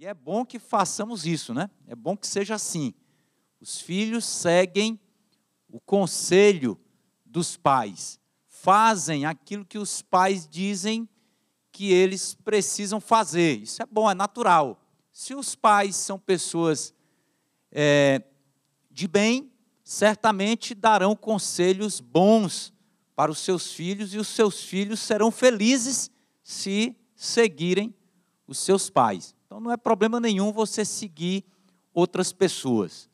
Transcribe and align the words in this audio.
E 0.00 0.06
é 0.06 0.14
bom 0.14 0.46
que 0.46 0.60
façamos 0.60 1.26
isso, 1.26 1.52
né? 1.52 1.68
É 1.84 1.96
bom 1.96 2.16
que 2.16 2.28
seja 2.28 2.54
assim. 2.54 2.94
Os 3.60 3.80
filhos 3.80 4.24
seguem 4.24 4.96
o 5.68 5.80
conselho 5.80 6.78
dos 7.26 7.56
pais, 7.56 8.20
fazem 8.46 9.26
aquilo 9.26 9.64
que 9.64 9.76
os 9.76 10.00
pais 10.00 10.46
dizem 10.46 11.08
que 11.72 11.92
eles 11.92 12.32
precisam 12.32 13.00
fazer. 13.00 13.58
Isso 13.58 13.82
é 13.82 13.86
bom, 13.86 14.08
é 14.08 14.14
natural. 14.14 14.80
Se 15.10 15.34
os 15.34 15.56
pais 15.56 15.96
são 15.96 16.16
pessoas 16.16 16.94
é, 17.72 18.22
de 18.92 19.08
bem, 19.08 19.50
certamente 19.82 20.76
darão 20.76 21.16
conselhos 21.16 21.98
bons 21.98 22.72
para 23.16 23.32
os 23.32 23.40
seus 23.40 23.72
filhos 23.72 24.14
e 24.14 24.18
os 24.18 24.28
seus 24.28 24.62
filhos 24.62 25.00
serão 25.00 25.32
felizes 25.32 26.08
se 26.40 26.96
seguirem 27.16 27.92
os 28.46 28.58
seus 28.58 28.88
pais. 28.88 29.36
Então 29.58 29.64
não 29.64 29.72
é 29.72 29.76
problema 29.76 30.20
nenhum 30.20 30.52
você 30.52 30.84
seguir 30.84 31.44
outras 31.92 32.32
pessoas. 32.32 33.10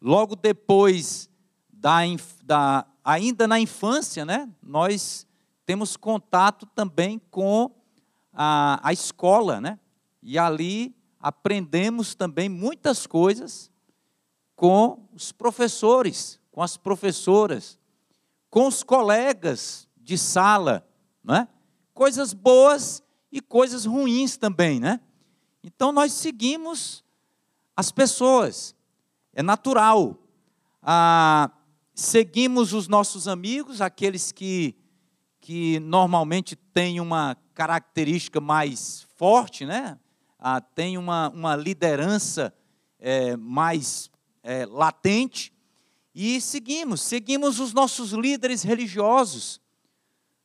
Logo 0.00 0.34
depois 0.34 1.28
da, 1.70 2.00
da 2.42 2.86
ainda 3.04 3.46
na 3.46 3.60
infância, 3.60 4.24
né, 4.24 4.48
nós 4.62 5.26
temos 5.66 5.94
contato 5.94 6.64
também 6.64 7.20
com 7.30 7.70
a, 8.32 8.80
a 8.82 8.90
escola, 8.90 9.60
né? 9.60 9.78
E 10.22 10.38
ali 10.38 10.96
aprendemos 11.20 12.14
também 12.14 12.48
muitas 12.48 13.06
coisas 13.06 13.70
com 14.56 15.06
os 15.12 15.30
professores, 15.30 16.40
com 16.50 16.62
as 16.62 16.78
professoras, 16.78 17.78
com 18.48 18.66
os 18.66 18.82
colegas 18.82 19.86
de 19.98 20.16
sala, 20.16 20.88
né? 21.22 21.46
Coisas 21.92 22.32
boas 22.32 23.02
e 23.30 23.42
coisas 23.42 23.84
ruins 23.84 24.38
também, 24.38 24.80
né? 24.80 24.98
Então 25.62 25.92
nós 25.92 26.12
seguimos 26.12 27.04
as 27.76 27.92
pessoas, 27.92 28.74
é 29.32 29.42
natural. 29.42 30.18
Ah, 30.82 31.50
seguimos 31.94 32.72
os 32.72 32.88
nossos 32.88 33.28
amigos, 33.28 33.80
aqueles 33.80 34.32
que, 34.32 34.74
que 35.40 35.78
normalmente 35.80 36.56
têm 36.56 37.00
uma 37.00 37.36
característica 37.54 38.40
mais 38.40 39.06
forte, 39.16 39.64
né? 39.64 39.98
Ah, 40.38 40.60
tem 40.60 40.98
uma, 40.98 41.28
uma 41.30 41.54
liderança 41.54 42.52
é, 42.98 43.36
mais 43.36 44.10
é, 44.42 44.66
latente. 44.66 45.52
E 46.14 46.40
seguimos, 46.40 47.00
seguimos 47.00 47.60
os 47.60 47.72
nossos 47.72 48.12
líderes 48.12 48.62
religiosos, 48.62 49.60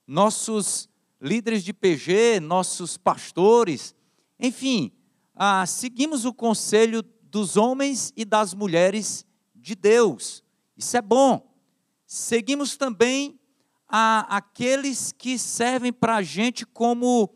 nossos 0.06 0.88
líderes 1.20 1.64
de 1.64 1.74
PG, 1.74 2.40
nossos 2.40 2.96
pastores, 2.96 3.96
enfim, 4.40 4.92
ah, 5.38 5.66
seguimos 5.66 6.26
o 6.26 6.34
conselho 6.34 7.04
dos 7.24 7.58
homens 7.58 8.12
e 8.16 8.26
das 8.26 8.54
mulheres 8.54 9.26
de 9.56 9.76
Deus. 9.76 10.44
Isso 10.76 10.98
é 10.98 11.02
bom. 11.02 11.48
Seguimos 12.06 12.76
também 12.76 13.40
a, 13.88 14.38
aqueles 14.38 15.12
que 15.12 15.38
servem 15.38 15.94
para 15.94 16.16
a 16.16 16.22
gente 16.24 16.66
como 16.66 17.30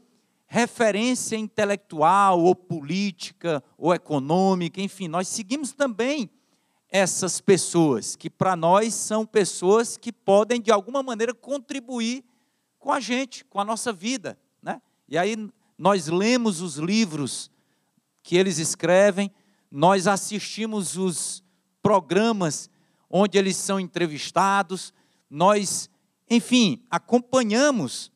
referência 0.47 1.37
intelectual, 1.37 2.41
ou 2.41 2.53
política, 2.53 3.63
ou 3.77 3.93
econômica, 3.93 4.81
enfim, 4.81 5.07
nós 5.07 5.29
seguimos 5.29 5.71
também 5.71 6.29
essas 6.89 7.39
pessoas, 7.39 8.17
que 8.17 8.29
para 8.29 8.53
nós 8.53 8.93
são 8.93 9.25
pessoas 9.25 9.95
que 9.95 10.11
podem, 10.11 10.59
de 10.59 10.69
alguma 10.69 11.01
maneira, 11.01 11.33
contribuir 11.33 12.25
com 12.77 12.91
a 12.91 12.99
gente, 12.99 13.45
com 13.45 13.61
a 13.61 13.65
nossa 13.65 13.93
vida. 13.93 14.37
Né? 14.61 14.81
E 15.07 15.17
aí 15.17 15.37
nós 15.77 16.07
lemos 16.07 16.59
os 16.59 16.75
livros 16.75 17.49
que 18.23 18.37
eles 18.37 18.57
escrevem, 18.57 19.31
nós 19.71 20.07
assistimos 20.07 20.97
os 20.97 21.43
programas 21.81 22.69
onde 23.09 23.37
eles 23.37 23.57
são 23.57 23.79
entrevistados, 23.79 24.93
nós, 25.29 25.89
enfim, 26.29 26.83
acompanhamos 26.89 28.11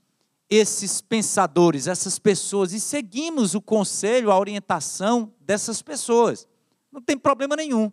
esses 0.49 1.01
pensadores, 1.01 1.87
essas 1.87 2.19
pessoas 2.19 2.71
e 2.71 2.79
seguimos 2.79 3.55
o 3.55 3.61
conselho, 3.61 4.31
a 4.31 4.39
orientação 4.39 5.33
dessas 5.39 5.81
pessoas. 5.81 6.47
Não 6.91 7.01
tem 7.01 7.17
problema 7.17 7.55
nenhum. 7.55 7.91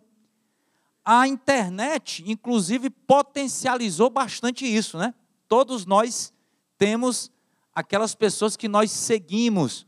A 1.03 1.27
internet, 1.27 2.23
inclusive, 2.25 2.89
potencializou 2.89 4.09
bastante 4.09 4.65
isso, 4.65 4.97
né? 4.97 5.13
Todos 5.47 5.85
nós 5.85 6.31
temos 6.77 7.29
aquelas 7.75 8.15
pessoas 8.15 8.55
que 8.55 8.67
nós 8.67 8.91
seguimos 8.91 9.85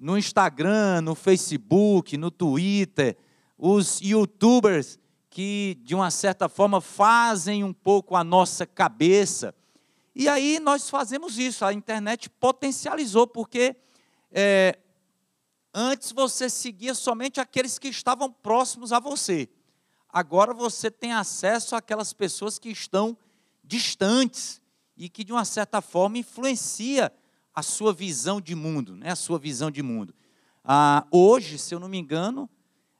no 0.00 0.16
Instagram, 0.16 1.02
no 1.02 1.14
Facebook, 1.14 2.16
no 2.16 2.30
Twitter, 2.30 3.18
os 3.58 4.00
youtubers 4.00 4.98
que, 5.28 5.78
de 5.82 5.94
uma 5.94 6.10
certa 6.10 6.48
forma, 6.48 6.80
fazem 6.80 7.62
um 7.62 7.72
pouco 7.72 8.16
a 8.16 8.24
nossa 8.24 8.66
cabeça. 8.66 9.54
E 10.14 10.26
aí 10.26 10.58
nós 10.58 10.88
fazemos 10.88 11.38
isso, 11.38 11.66
a 11.66 11.72
internet 11.74 12.30
potencializou, 12.30 13.26
porque 13.26 13.76
é, 14.32 14.78
antes 15.74 16.12
você 16.12 16.48
seguia 16.48 16.94
somente 16.94 17.38
aqueles 17.38 17.78
que 17.78 17.88
estavam 17.88 18.32
próximos 18.32 18.92
a 18.94 18.98
você. 18.98 19.50
Agora 20.08 20.54
você 20.54 20.90
tem 20.90 21.12
acesso 21.12 21.76
àquelas 21.76 22.14
pessoas 22.14 22.58
que 22.58 22.70
estão 22.70 23.16
distantes 23.62 24.62
e 24.96 25.10
que, 25.10 25.22
de 25.22 25.32
uma 25.32 25.44
certa 25.44 25.82
forma, 25.82 26.18
influencia 26.18 27.12
a 27.60 27.62
sua 27.62 27.92
visão 27.92 28.40
de 28.40 28.54
mundo, 28.54 28.96
né? 28.96 29.10
a 29.10 29.16
sua 29.16 29.38
visão 29.38 29.70
de 29.70 29.82
mundo. 29.82 30.14
Ah, 30.64 31.06
hoje, 31.10 31.58
se 31.58 31.74
eu 31.74 31.78
não 31.78 31.88
me 31.90 31.98
engano, 31.98 32.48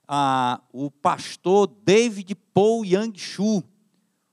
ah, 0.07 0.61
o 0.71 0.91
pastor 0.91 1.65
David 1.65 2.35
Paul 2.53 2.85
Yang 2.85 3.19
Shu, 3.19 3.63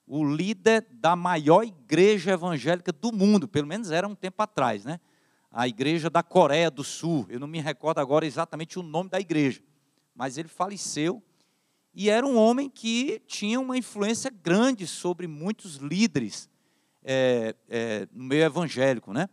o 0.06 0.22
líder 0.22 0.86
da 0.92 1.16
maior 1.16 1.64
igreja 1.64 2.32
evangélica 2.32 2.92
do 2.92 3.10
mundo, 3.10 3.48
pelo 3.48 3.66
menos 3.66 3.90
era 3.90 4.06
um 4.06 4.14
tempo 4.14 4.42
atrás, 4.42 4.84
né? 4.84 5.00
A 5.50 5.66
igreja 5.66 6.10
da 6.10 6.22
Coreia 6.22 6.70
do 6.70 6.84
Sul, 6.84 7.26
eu 7.30 7.40
não 7.40 7.46
me 7.46 7.58
recordo 7.58 7.98
agora 7.98 8.26
exatamente 8.26 8.78
o 8.78 8.82
nome 8.82 9.08
da 9.08 9.18
igreja, 9.18 9.62
mas 10.14 10.36
ele 10.36 10.48
faleceu 10.48 11.22
e 11.94 12.10
era 12.10 12.26
um 12.26 12.36
homem 12.36 12.68
que 12.68 13.22
tinha 13.26 13.58
uma 13.58 13.78
influência 13.78 14.30
grande 14.30 14.86
sobre 14.86 15.26
muitos 15.26 15.76
líderes 15.76 16.50
é, 17.02 17.56
é, 17.66 18.08
no 18.12 18.24
meio 18.24 18.44
evangélico, 18.44 19.10
né? 19.14 19.26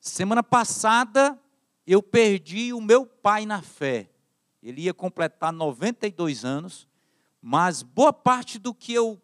Semana 0.00 0.42
passada 0.42 1.38
eu 1.86 2.02
perdi 2.02 2.72
o 2.72 2.80
meu 2.80 3.04
pai 3.04 3.44
na 3.44 3.60
fé. 3.60 4.10
Ele 4.62 4.82
ia 4.82 4.94
completar 4.94 5.52
92 5.52 6.44
anos, 6.44 6.88
mas 7.40 7.82
boa 7.82 8.12
parte 8.12 8.58
do 8.58 8.72
que 8.72 8.94
eu 8.94 9.20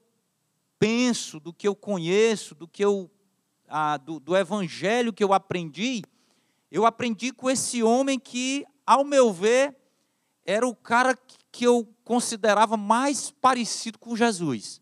penso, 0.79 1.41
do 1.41 1.53
que 1.53 1.67
eu 1.67 1.75
conheço, 1.75 2.55
do 2.55 2.69
que 2.69 2.85
eu 2.85 3.11
ah, 3.69 3.97
do, 3.97 4.21
do 4.21 4.37
evangelho 4.37 5.13
que 5.13 5.25
eu 5.25 5.33
aprendi, 5.33 6.03
eu 6.71 6.87
aprendi 6.87 7.33
com 7.33 7.51
esse 7.51 7.83
homem 7.83 8.19
que, 8.19 8.65
ao 8.87 9.05
meu 9.05 9.33
ver, 9.33 9.75
era 10.45 10.67
o 10.67 10.75
cara 10.75 11.19
que 11.51 11.65
eu 11.65 11.89
considerava 12.05 12.77
mais 12.77 13.31
parecido 13.31 13.99
com 13.99 14.15
Jesus. 14.15 14.81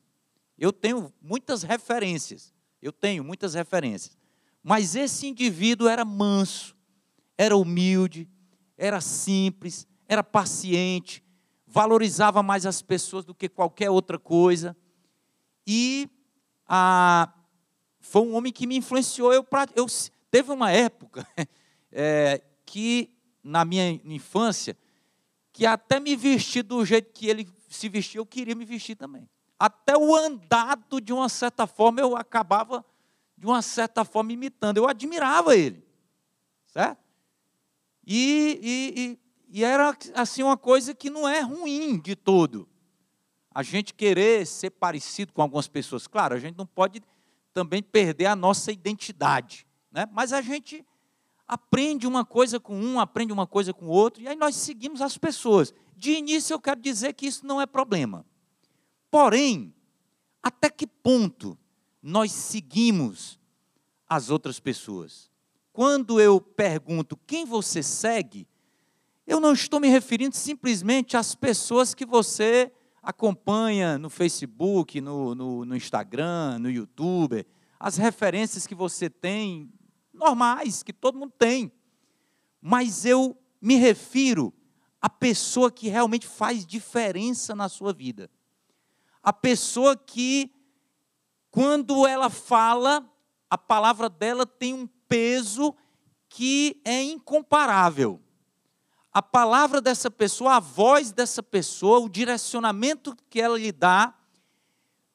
Eu 0.59 0.73
tenho 0.73 1.13
muitas 1.23 1.63
referências, 1.63 2.53
eu 2.83 2.93
tenho 2.93 3.25
muitas 3.25 3.55
referências. 3.55 4.17
Mas 4.67 4.97
esse 4.97 5.27
indivíduo 5.27 5.87
era 5.87 6.07
manso, 6.07 6.75
era 7.37 7.55
humilde, 7.55 8.27
era 8.79 8.99
simples, 8.99 9.87
era 10.09 10.25
paciente, 10.25 11.23
valorizava 11.67 12.43
mais 12.43 12.65
as 12.65 12.81
pessoas 12.81 13.27
do 13.27 13.35
que 13.35 13.47
qualquer 13.47 13.91
outra 13.91 14.19
coisa. 14.19 14.75
E 15.67 16.09
ah, 16.67 17.31
foi 18.01 18.23
um 18.23 18.35
homem 18.35 18.51
que 18.51 18.67
me 18.67 18.79
influenciou. 18.79 19.35
Eu, 19.35 19.47
eu 19.77 19.87
teve 20.31 20.51
uma 20.51 20.73
época 20.73 21.29
é, 21.93 22.41
que, 22.65 23.15
na 23.43 23.67
minha 23.67 24.01
infância, 24.03 24.79
que 25.53 25.67
até 25.67 26.01
me 26.01 26.17
vestir 26.17 26.63
do 26.63 26.83
jeito 26.87 27.13
que 27.13 27.27
ele 27.27 27.47
se 27.69 27.87
vestia, 27.91 28.19
eu 28.19 28.25
queria 28.25 28.55
me 28.55 28.65
vestir 28.65 28.97
também. 28.97 29.29
Até 29.59 29.95
o 29.95 30.17
andado, 30.17 31.03
de 31.03 31.13
uma 31.13 31.29
certa 31.29 31.67
forma, 31.67 32.01
eu 32.01 32.17
acabava 32.17 32.83
de 33.37 33.47
uma 33.47 33.63
certa 33.63 34.05
forma, 34.05 34.33
imitando. 34.33 34.79
Eu 34.79 34.89
admirava 34.89 35.57
ele, 35.57 35.85
certo? 36.67 37.03
E, 38.07 38.61
e, 38.63 39.01
e, 39.01 39.61
e 39.61 39.65
era 39.65 39.97
assim 40.15 40.43
uma 40.43 40.57
coisa 40.57 40.95
que 40.95 41.11
não 41.11 41.29
é 41.29 41.41
ruim 41.41 41.99
de 41.99 42.15
todo. 42.15 42.69
A 43.51 43.63
gente 43.63 43.95
querer 43.95 44.47
ser 44.47 44.71
parecido 44.71 45.33
com 45.33 45.41
algumas 45.41 45.69
pessoas. 45.69 46.07
Claro, 46.07 46.35
a 46.35 46.39
gente 46.39 46.57
não 46.57 46.67
pode 46.67 47.03
também 47.53 47.83
perder 47.83 48.27
a 48.27 48.37
nossa 48.37 48.73
identidade, 48.73 49.67
né? 49.93 50.09
mas 50.13 50.33
a 50.33 50.43
gente 50.43 50.85
aprende 51.47 52.07
uma 52.07 52.25
coisa 52.25 52.59
com 52.59 52.77
um, 52.77 52.99
aprende 52.99 53.33
uma 53.33 53.47
coisa 53.47 53.73
com 53.73 53.87
o 53.87 53.91
outro, 53.91 54.23
e 54.23 54.29
aí 54.29 54.35
nós 54.35 54.57
seguimos 54.57 55.01
as 55.01 55.17
pessoas. 55.17 55.73
De 55.97 56.13
início, 56.13 56.53
eu 56.53 56.61
quero 56.61 56.81
dizer 56.81 57.13
que 57.13 57.27
isso 57.27 57.47
não 57.47 57.61
é 57.61 57.67
problema. 57.67 58.27
Porém, 59.11 59.73
até 60.43 60.69
que 60.69 60.87
ponto 60.87 61.57
nós 62.07 62.31
seguimos 62.33 63.41
as 64.07 64.29
outras 64.29 64.61
pessoas. 64.61 65.31
Quando 65.73 66.21
eu 66.21 66.39
pergunto 66.41 67.19
quem 67.27 67.47
você 67.47 67.83
segue, 67.83 68.47
Eu 69.27 69.41
não 69.41 69.53
estou 69.55 69.81
me 69.81 69.89
referindo 69.89 70.37
simplesmente 70.37 71.17
às 71.17 71.35
pessoas 71.35 71.95
que 71.95 72.05
você 72.05 72.71
acompanha 73.03 73.97
no 73.99 74.11
Facebook, 74.11 75.01
no, 75.01 75.35
no, 75.35 75.65
no 75.65 75.77
Instagram, 75.77 76.59
no 76.59 76.71
YouTube, 76.71 77.47
as 77.81 77.97
referências 77.97 78.67
que 78.67 78.75
você 78.75 79.09
tem, 79.09 79.71
normais, 80.13 80.83
que 80.83 80.93
todo 80.93 81.19
mundo 81.19 81.33
tem. 81.39 81.73
Mas 82.61 83.05
eu 83.07 83.37
me 83.61 83.77
refiro 83.77 84.53
à 85.01 85.09
pessoa 85.09 85.71
que 85.71 85.89
realmente 85.89 86.27
faz 86.27 86.67
diferença 86.67 87.55
na 87.55 87.69
sua 87.69 87.93
vida. 87.93 88.31
A 89.23 89.33
pessoa 89.33 89.97
que, 89.97 90.51
quando 91.55 92.05
ela 92.05 92.29
fala, 92.29 93.09
a 93.49 93.57
palavra 93.57 94.09
dela 94.09 94.45
tem 94.45 94.75
um 94.75 94.89
peso 95.09 95.73
que 96.29 96.81
é 96.85 97.01
incomparável. 97.01 98.21
A 99.13 99.23
palavra 99.23 99.81
dessa 99.81 100.11
pessoa, 100.11 100.57
a 100.57 100.59
voz 100.59 101.13
dessa 101.13 101.45
pessoa, 101.45 102.01
o 102.01 102.09
direcionamento 102.09 103.17
que 103.31 103.41
ela 103.41 103.57
lhe 103.57 103.71
dá, 103.71 104.13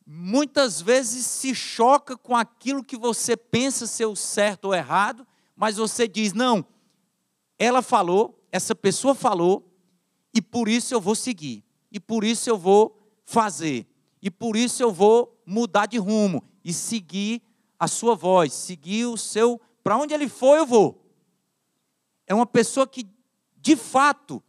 muitas 0.07 0.79
vezes 0.79 1.25
se 1.25 1.53
choca 1.53 2.15
com 2.15 2.37
aquilo 2.37 2.85
que 2.85 2.95
você 2.95 3.35
pensa 3.35 3.85
ser 3.85 4.05
o 4.05 4.15
certo 4.15 4.69
ou 4.69 4.73
errado, 4.73 5.27
mas 5.57 5.75
você 5.75 6.07
diz: 6.07 6.31
não, 6.31 6.65
ela 7.57 7.81
falou, 7.81 8.41
essa 8.49 8.73
pessoa 8.73 9.13
falou, 9.13 9.69
e 10.33 10.41
por 10.41 10.69
isso 10.69 10.93
eu 10.93 11.01
vou 11.01 11.15
seguir, 11.15 11.65
e 11.91 11.99
por 11.99 12.23
isso 12.23 12.49
eu 12.49 12.57
vou 12.57 12.97
fazer, 13.25 13.85
e 14.21 14.31
por 14.31 14.55
isso 14.55 14.81
eu 14.81 14.89
vou 14.93 15.37
mudar 15.49 15.87
de 15.87 15.97
rumo 15.97 16.43
e 16.63 16.71
seguir 16.71 17.41
a 17.79 17.87
sua 17.87 18.13
voz, 18.13 18.53
seguir 18.53 19.05
o 19.05 19.17
seu. 19.17 19.59
Para 19.83 19.97
onde 19.97 20.13
ele 20.13 20.29
for, 20.29 20.55
eu 20.55 20.65
vou. 20.65 21.03
É 22.27 22.35
uma 22.35 22.45
pessoa 22.45 22.87
que, 22.87 23.07
de 23.57 23.75
fato, 23.75 24.43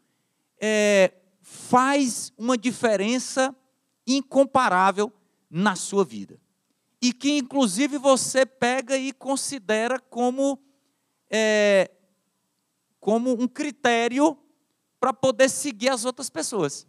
é, 0.60 1.12
faz 1.40 2.32
uma 2.36 2.58
diferença 2.58 3.56
incomparável 4.06 5.10
na 5.48 5.74
sua 5.74 6.04
vida. 6.04 6.38
E 7.00 7.12
que, 7.14 7.38
inclusive, 7.38 7.96
você 7.96 8.44
pega 8.44 8.96
e 8.96 9.10
considera 9.12 9.98
como, 9.98 10.58
é, 11.30 11.90
como 13.00 13.40
um 13.40 13.48
critério 13.48 14.36
para 14.98 15.14
poder 15.14 15.48
seguir 15.48 15.88
as 15.88 16.04
outras 16.04 16.28
pessoas. 16.28 16.86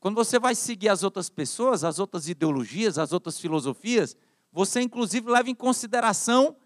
Quando 0.00 0.14
você 0.14 0.38
vai 0.38 0.54
seguir 0.54 0.88
as 0.88 1.02
outras 1.02 1.28
pessoas, 1.28 1.84
as 1.84 1.98
outras 1.98 2.28
ideologias, 2.28 2.98
as 2.98 3.12
outras 3.12 3.38
filosofias, 3.38 4.16
você, 4.52 4.80
inclusive, 4.80 5.30
leva 5.30 5.50
em 5.50 5.54
consideração 5.54 6.56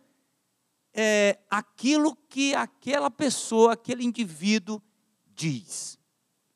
é, 0.93 1.39
aquilo 1.49 2.17
que 2.29 2.55
aquela 2.55 3.11
pessoa, 3.11 3.73
aquele 3.73 4.05
indivíduo 4.05 4.83
diz, 5.35 5.99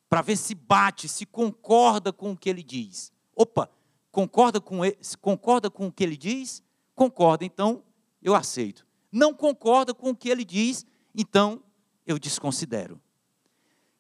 para 0.09 0.23
ver 0.23 0.37
se 0.37 0.55
bate, 0.55 1.09
se 1.09 1.25
concorda 1.25 2.13
com 2.13 2.33
o 2.33 2.37
que 2.37 2.49
ele 2.49 2.63
diz. 2.63 3.13
Opa, 3.35 3.71
concorda 4.13 4.61
com, 4.61 4.85
ele, 4.85 4.99
concorda 5.21 5.71
com 5.71 5.87
o 5.87 5.93
que 5.93 6.05
ele 6.05 6.17
diz? 6.17 6.63
Concorda, 6.95 7.45
então 7.45 7.83
eu 8.23 8.35
aceito. 8.35 8.87
Não 9.11 9.33
concorda 9.33 9.95
com 9.95 10.11
o 10.11 10.17
que 10.17 10.29
ele 10.29 10.45
diz, 10.45 10.85
então 11.15 11.63
eu 12.07 12.19
desconsidero. 12.19 13.01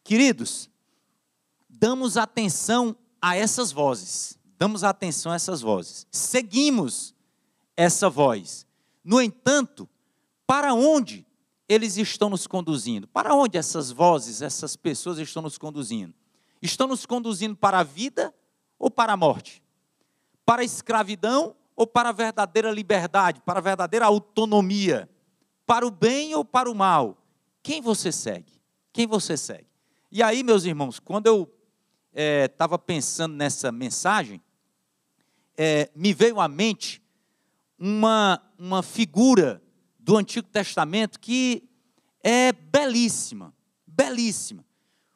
Queridos, 0.02 0.68
damos 1.78 2.16
atenção 2.16 2.96
a 3.20 3.36
essas 3.36 3.72
vozes, 3.72 4.38
damos 4.58 4.84
atenção 4.84 5.32
a 5.32 5.34
essas 5.34 5.60
vozes, 5.60 6.06
seguimos 6.10 7.14
essa 7.76 8.08
voz. 8.08 8.66
No 9.02 9.20
entanto, 9.20 9.88
para 10.46 10.74
onde 10.74 11.26
eles 11.68 11.96
estão 11.96 12.30
nos 12.30 12.46
conduzindo? 12.46 13.08
Para 13.08 13.34
onde 13.34 13.58
essas 13.58 13.90
vozes, 13.90 14.42
essas 14.42 14.76
pessoas 14.76 15.18
estão 15.18 15.42
nos 15.42 15.58
conduzindo? 15.58 16.14
Estão 16.60 16.86
nos 16.86 17.04
conduzindo 17.04 17.56
para 17.56 17.80
a 17.80 17.82
vida 17.82 18.34
ou 18.78 18.90
para 18.90 19.12
a 19.12 19.16
morte? 19.16 19.62
Para 20.44 20.62
a 20.62 20.64
escravidão 20.64 21.54
ou 21.74 21.86
para 21.86 22.10
a 22.10 22.12
verdadeira 22.12 22.70
liberdade, 22.70 23.40
para 23.40 23.58
a 23.58 23.62
verdadeira 23.62 24.06
autonomia? 24.06 25.08
Para 25.66 25.86
o 25.86 25.90
bem 25.90 26.34
ou 26.34 26.44
para 26.44 26.70
o 26.70 26.74
mal? 26.74 27.18
Quem 27.62 27.80
você 27.80 28.12
segue? 28.12 28.52
Quem 28.92 29.06
você 29.06 29.36
segue? 29.36 29.66
E 30.12 30.22
aí, 30.22 30.42
meus 30.42 30.64
irmãos, 30.64 31.00
quando 31.00 31.26
eu 31.26 31.50
estava 32.14 32.76
é, 32.76 32.78
pensando 32.78 33.34
nessa 33.34 33.72
mensagem, 33.72 34.40
é, 35.56 35.90
me 35.94 36.12
veio 36.12 36.40
à 36.40 36.48
mente 36.48 37.02
uma, 37.78 38.40
uma 38.58 38.82
figura 38.82 39.62
do 39.98 40.16
Antigo 40.16 40.48
Testamento 40.48 41.18
que 41.18 41.68
é 42.22 42.52
belíssima, 42.52 43.54
belíssima. 43.86 44.64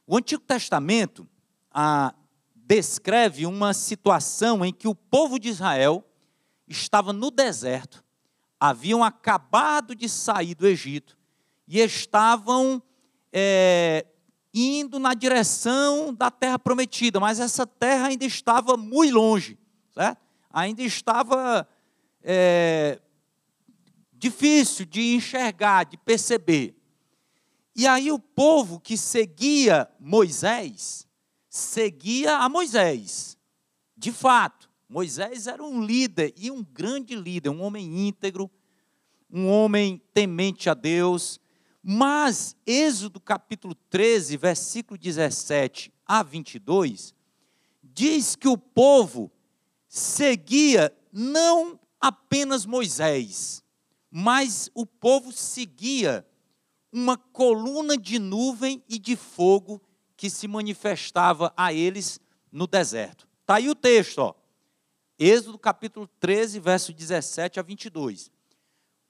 O 0.06 0.16
Antigo 0.16 0.42
Testamento 0.42 1.28
ah, 1.70 2.14
descreve 2.54 3.46
uma 3.46 3.72
situação 3.72 4.64
em 4.64 4.72
que 4.72 4.88
o 4.88 4.94
povo 4.94 5.38
de 5.38 5.48
Israel 5.48 6.04
estava 6.66 7.12
no 7.12 7.30
deserto, 7.30 8.04
haviam 8.58 9.02
acabado 9.04 9.94
de 9.94 10.08
sair 10.08 10.54
do 10.54 10.66
Egito 10.66 11.16
e 11.66 11.78
estavam 11.80 12.82
é, 13.32 14.06
indo 14.62 14.98
na 14.98 15.14
direção 15.14 16.12
da 16.14 16.30
terra 16.30 16.58
prometida, 16.58 17.20
mas 17.20 17.40
essa 17.40 17.66
terra 17.66 18.08
ainda 18.08 18.24
estava 18.24 18.76
muito 18.76 19.14
longe, 19.14 19.58
certo? 19.94 20.28
ainda 20.50 20.82
estava 20.82 21.68
é, 22.22 23.00
difícil 24.12 24.86
de 24.86 25.14
enxergar, 25.14 25.84
de 25.84 25.96
perceber. 25.96 26.74
E 27.74 27.86
aí 27.86 28.10
o 28.10 28.18
povo 28.18 28.80
que 28.80 28.96
seguia 28.96 29.88
Moisés, 30.00 31.06
seguia 31.48 32.38
a 32.38 32.48
Moisés. 32.48 33.38
De 33.96 34.10
fato, 34.10 34.68
Moisés 34.88 35.46
era 35.46 35.62
um 35.62 35.82
líder 35.82 36.32
e 36.36 36.50
um 36.50 36.64
grande 36.64 37.14
líder, 37.14 37.50
um 37.50 37.62
homem 37.62 38.08
íntegro, 38.08 38.50
um 39.30 39.48
homem 39.48 40.02
temente 40.12 40.68
a 40.70 40.74
Deus. 40.74 41.38
Mas 41.82 42.56
Êxodo 42.66 43.20
capítulo 43.20 43.74
13, 43.74 44.36
versículo 44.36 44.98
17 44.98 45.92
a 46.04 46.22
22, 46.22 47.14
diz 47.82 48.34
que 48.34 48.48
o 48.48 48.58
povo 48.58 49.30
seguia 49.88 50.92
não 51.12 51.78
apenas 52.00 52.66
Moisés, 52.66 53.62
mas 54.10 54.70
o 54.74 54.84
povo 54.84 55.32
seguia 55.32 56.26
uma 56.92 57.16
coluna 57.16 57.96
de 57.96 58.18
nuvem 58.18 58.82
e 58.88 58.98
de 58.98 59.16
fogo 59.16 59.80
que 60.16 60.28
se 60.28 60.48
manifestava 60.48 61.52
a 61.56 61.72
eles 61.72 62.20
no 62.50 62.66
deserto. 62.66 63.28
Está 63.40 63.56
aí 63.56 63.68
o 63.68 63.74
texto, 63.74 64.18
ó. 64.18 64.34
Êxodo 65.18 65.58
capítulo 65.58 66.06
13, 66.20 66.60
verso 66.60 66.92
17 66.92 67.58
a 67.58 67.62
22. 67.62 68.30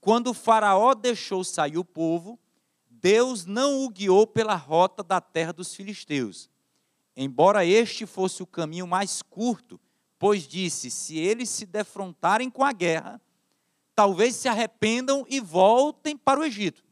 Quando 0.00 0.30
o 0.30 0.34
faraó 0.34 0.94
deixou 0.94 1.44
sair 1.44 1.76
o 1.76 1.84
povo, 1.84 2.38
Deus 3.00 3.44
não 3.44 3.84
o 3.84 3.88
guiou 3.88 4.26
pela 4.26 4.54
rota 4.54 5.02
da 5.02 5.20
terra 5.20 5.52
dos 5.52 5.74
filisteus, 5.74 6.50
embora 7.16 7.64
este 7.64 8.06
fosse 8.06 8.42
o 8.42 8.46
caminho 8.46 8.86
mais 8.86 9.22
curto, 9.22 9.80
pois 10.18 10.46
disse: 10.46 10.90
se 10.90 11.16
eles 11.16 11.48
se 11.48 11.64
defrontarem 11.66 12.50
com 12.50 12.64
a 12.64 12.72
guerra, 12.72 13.20
talvez 13.94 14.36
se 14.36 14.48
arrependam 14.48 15.24
e 15.28 15.40
voltem 15.40 16.16
para 16.16 16.40
o 16.40 16.44
Egito. 16.44 16.84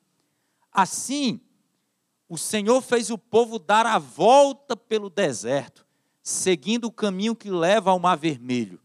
Assim, 0.73 1.41
o 2.29 2.37
Senhor 2.37 2.81
fez 2.83 3.11
o 3.11 3.19
povo 3.19 3.59
dar 3.59 3.87
a 3.87 3.99
volta 3.99 4.77
pelo 4.77 5.09
deserto, 5.09 5.87
seguindo 6.23 6.87
o 6.87 6.93
caminho 6.93 7.35
que 7.35 7.51
leva 7.51 7.91
ao 7.91 7.99
Mar 7.99 8.17
Vermelho. 8.17 8.81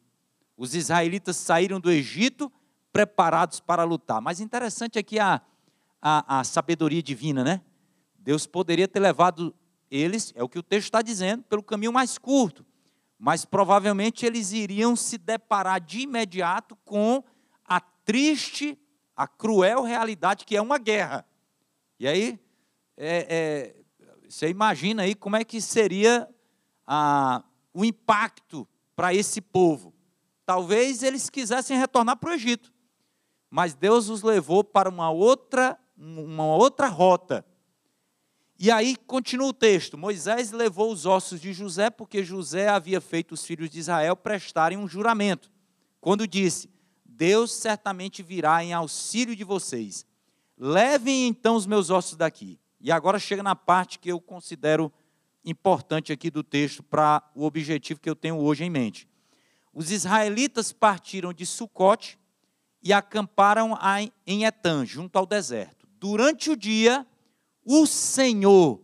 Os 0.55 0.75
israelitas 0.75 1.37
saíram 1.37 1.79
do 1.79 1.91
Egito 1.91 2.51
preparados 2.93 3.59
para 3.59 3.83
lutar. 3.83 4.21
Mas 4.21 4.39
interessante 4.39 4.99
aqui 4.99 5.17
a, 5.17 5.41
a, 6.01 6.39
a 6.39 6.43
sabedoria 6.43 7.03
divina, 7.03 7.43
né? 7.43 7.61
Deus 8.17 8.47
poderia 8.47 8.87
ter 8.87 8.99
levado 8.99 9.53
eles, 9.89 10.33
é 10.35 10.43
o 10.43 10.49
que 10.49 10.59
o 10.59 10.63
texto 10.63 10.85
está 10.85 11.01
dizendo, 11.01 11.43
pelo 11.43 11.63
caminho 11.63 11.91
mais 11.91 12.17
curto. 12.17 12.65
Mas 13.17 13.45
provavelmente 13.45 14.25
eles 14.25 14.51
iriam 14.51 14.95
se 14.95 15.17
deparar 15.17 15.79
de 15.79 16.01
imediato 16.01 16.75
com 16.83 17.23
triste, 18.05 18.77
a 19.15 19.27
cruel 19.27 19.83
realidade 19.83 20.45
que 20.45 20.55
é 20.55 20.61
uma 20.61 20.77
guerra. 20.77 21.25
E 21.99 22.07
aí, 22.07 22.39
é, 22.97 23.27
é, 23.29 23.75
você 24.27 24.49
imagina 24.49 25.03
aí 25.03 25.15
como 25.15 25.35
é 25.35 25.43
que 25.43 25.61
seria 25.61 26.27
a, 26.85 27.43
o 27.73 27.85
impacto 27.85 28.67
para 28.95 29.13
esse 29.13 29.41
povo. 29.41 29.93
Talvez 30.45 31.03
eles 31.03 31.29
quisessem 31.29 31.77
retornar 31.77 32.17
para 32.17 32.31
o 32.31 32.33
Egito, 32.33 32.73
mas 33.49 33.75
Deus 33.75 34.09
os 34.09 34.23
levou 34.23 34.63
para 34.63 34.89
uma 34.89 35.09
outra, 35.09 35.79
uma 36.01 36.45
outra 36.55 36.87
rota. 36.87 37.45
E 38.57 38.71
aí 38.71 38.95
continua 38.95 39.47
o 39.47 39.53
texto: 39.53 39.97
Moisés 39.97 40.51
levou 40.51 40.91
os 40.91 41.05
ossos 41.05 41.39
de 41.39 41.53
José, 41.53 41.89
porque 41.89 42.23
José 42.23 42.67
havia 42.67 42.99
feito 42.99 43.33
os 43.33 43.45
filhos 43.45 43.69
de 43.69 43.79
Israel 43.79 44.15
prestarem 44.15 44.77
um 44.77 44.87
juramento, 44.87 45.51
quando 45.99 46.27
disse: 46.27 46.69
Deus 47.05 47.53
certamente 47.53 48.23
virá 48.23 48.63
em 48.63 48.73
auxílio 48.73 49.35
de 49.35 49.43
vocês. 49.43 50.05
Levem 50.57 51.27
então 51.27 51.55
os 51.55 51.65
meus 51.65 51.89
ossos 51.89 52.17
daqui. 52.17 52.59
E 52.79 52.91
agora 52.91 53.19
chega 53.19 53.43
na 53.43 53.55
parte 53.55 53.99
que 53.99 54.11
eu 54.11 54.19
considero 54.19 54.91
importante 55.45 56.11
aqui 56.11 56.29
do 56.29 56.43
texto 56.43 56.83
para 56.83 57.23
o 57.35 57.45
objetivo 57.45 57.99
que 57.99 58.09
eu 58.09 58.15
tenho 58.15 58.37
hoje 58.39 58.63
em 58.63 58.69
mente. 58.69 59.07
Os 59.73 59.91
israelitas 59.91 60.71
partiram 60.71 61.31
de 61.31 61.45
Sucote 61.45 62.19
e 62.83 62.91
acamparam 62.91 63.77
em 64.25 64.45
Etan, 64.45 64.85
junto 64.85 65.17
ao 65.17 65.25
deserto. 65.25 65.80
Durante 66.01 66.49
o 66.49 66.55
dia, 66.55 67.05
o 67.63 67.85
Senhor 67.85 68.81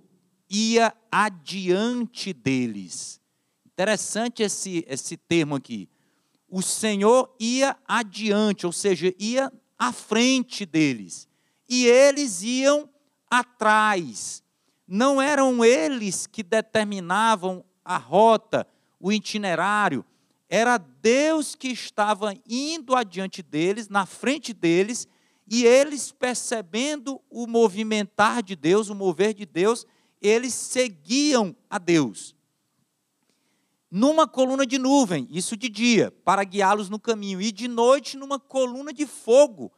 ia 0.47 0.93
adiante 1.11 2.31
deles. 2.31 3.19
Interessante 3.65 4.43
esse, 4.43 4.85
esse 4.87 5.17
termo 5.17 5.55
aqui. 5.55 5.89
O 6.47 6.61
Senhor 6.61 7.35
ia 7.39 7.75
adiante, 7.87 8.67
ou 8.67 8.71
seja, 8.71 9.11
ia 9.17 9.51
à 9.79 9.91
frente 9.91 10.63
deles. 10.63 11.27
E 11.67 11.87
eles 11.87 12.43
iam 12.43 12.87
atrás. 13.27 14.43
Não 14.87 15.19
eram 15.19 15.65
eles 15.65 16.27
que 16.27 16.43
determinavam 16.43 17.65
a 17.83 17.97
rota, 17.97 18.67
o 18.99 19.11
itinerário. 19.11 20.05
Era 20.47 20.77
Deus 20.77 21.55
que 21.55 21.69
estava 21.69 22.35
indo 22.47 22.95
adiante 22.95 23.41
deles, 23.41 23.89
na 23.89 24.05
frente 24.05 24.53
deles, 24.53 25.07
e 25.49 25.65
eles 25.65 26.11
percebendo 26.11 27.21
o 27.29 27.47
movimentar 27.47 28.43
de 28.43 28.55
Deus, 28.55 28.89
o 28.89 28.95
mover 28.95 29.33
de 29.33 29.45
Deus, 29.45 29.85
eles 30.21 30.53
seguiam 30.53 31.55
a 31.69 31.77
Deus. 31.77 32.35
Numa 33.89 34.27
coluna 34.27 34.65
de 34.65 34.77
nuvem, 34.77 35.27
isso 35.31 35.55
de 35.55 35.69
dia, 35.69 36.11
para 36.25 36.43
guiá-los 36.43 36.89
no 36.89 36.99
caminho, 36.99 37.41
e 37.41 37.51
de 37.51 37.67
noite 37.67 38.17
numa 38.17 38.37
coluna 38.37 38.91
de 38.91 39.05
fogo, 39.05 39.71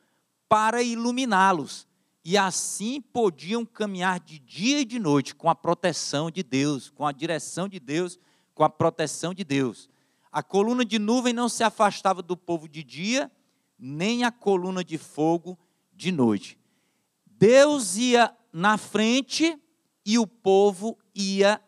para 0.47 0.81
iluminá-los. 0.81 1.87
E 2.25 2.35
assim 2.35 2.99
podiam 2.99 3.63
caminhar 3.63 4.19
de 4.19 4.39
dia 4.39 4.79
e 4.81 4.85
de 4.85 4.99
noite 4.99 5.35
com 5.35 5.49
a 5.49 5.55
proteção 5.55 6.31
de 6.31 6.41
Deus, 6.41 6.89
com 6.89 7.05
a 7.05 7.11
direção 7.11 7.69
de 7.69 7.79
Deus, 7.79 8.19
com 8.55 8.63
a 8.63 8.69
proteção 8.69 9.33
de 9.33 9.43
Deus. 9.43 9.87
A 10.31 10.41
coluna 10.41 10.83
de 10.83 10.97
nuvem 10.97 11.33
não 11.33 11.47
se 11.47 11.63
afastava 11.63 12.21
do 12.21 12.35
povo 12.35 12.67
de 12.67 12.83
dia, 12.83 13.31
nem 13.79 14.23
a 14.23 14.31
coluna 14.31 14.83
de 14.83 14.97
fogo 14.97 15.57
de 15.93 16.11
noite. 16.11 16.59
Deus 17.25 17.95
ia 17.95 18.35
na 18.51 18.77
frente 18.77 19.57
e 20.05 20.19
o 20.19 20.27
povo 20.27 20.97
ia 21.15 21.61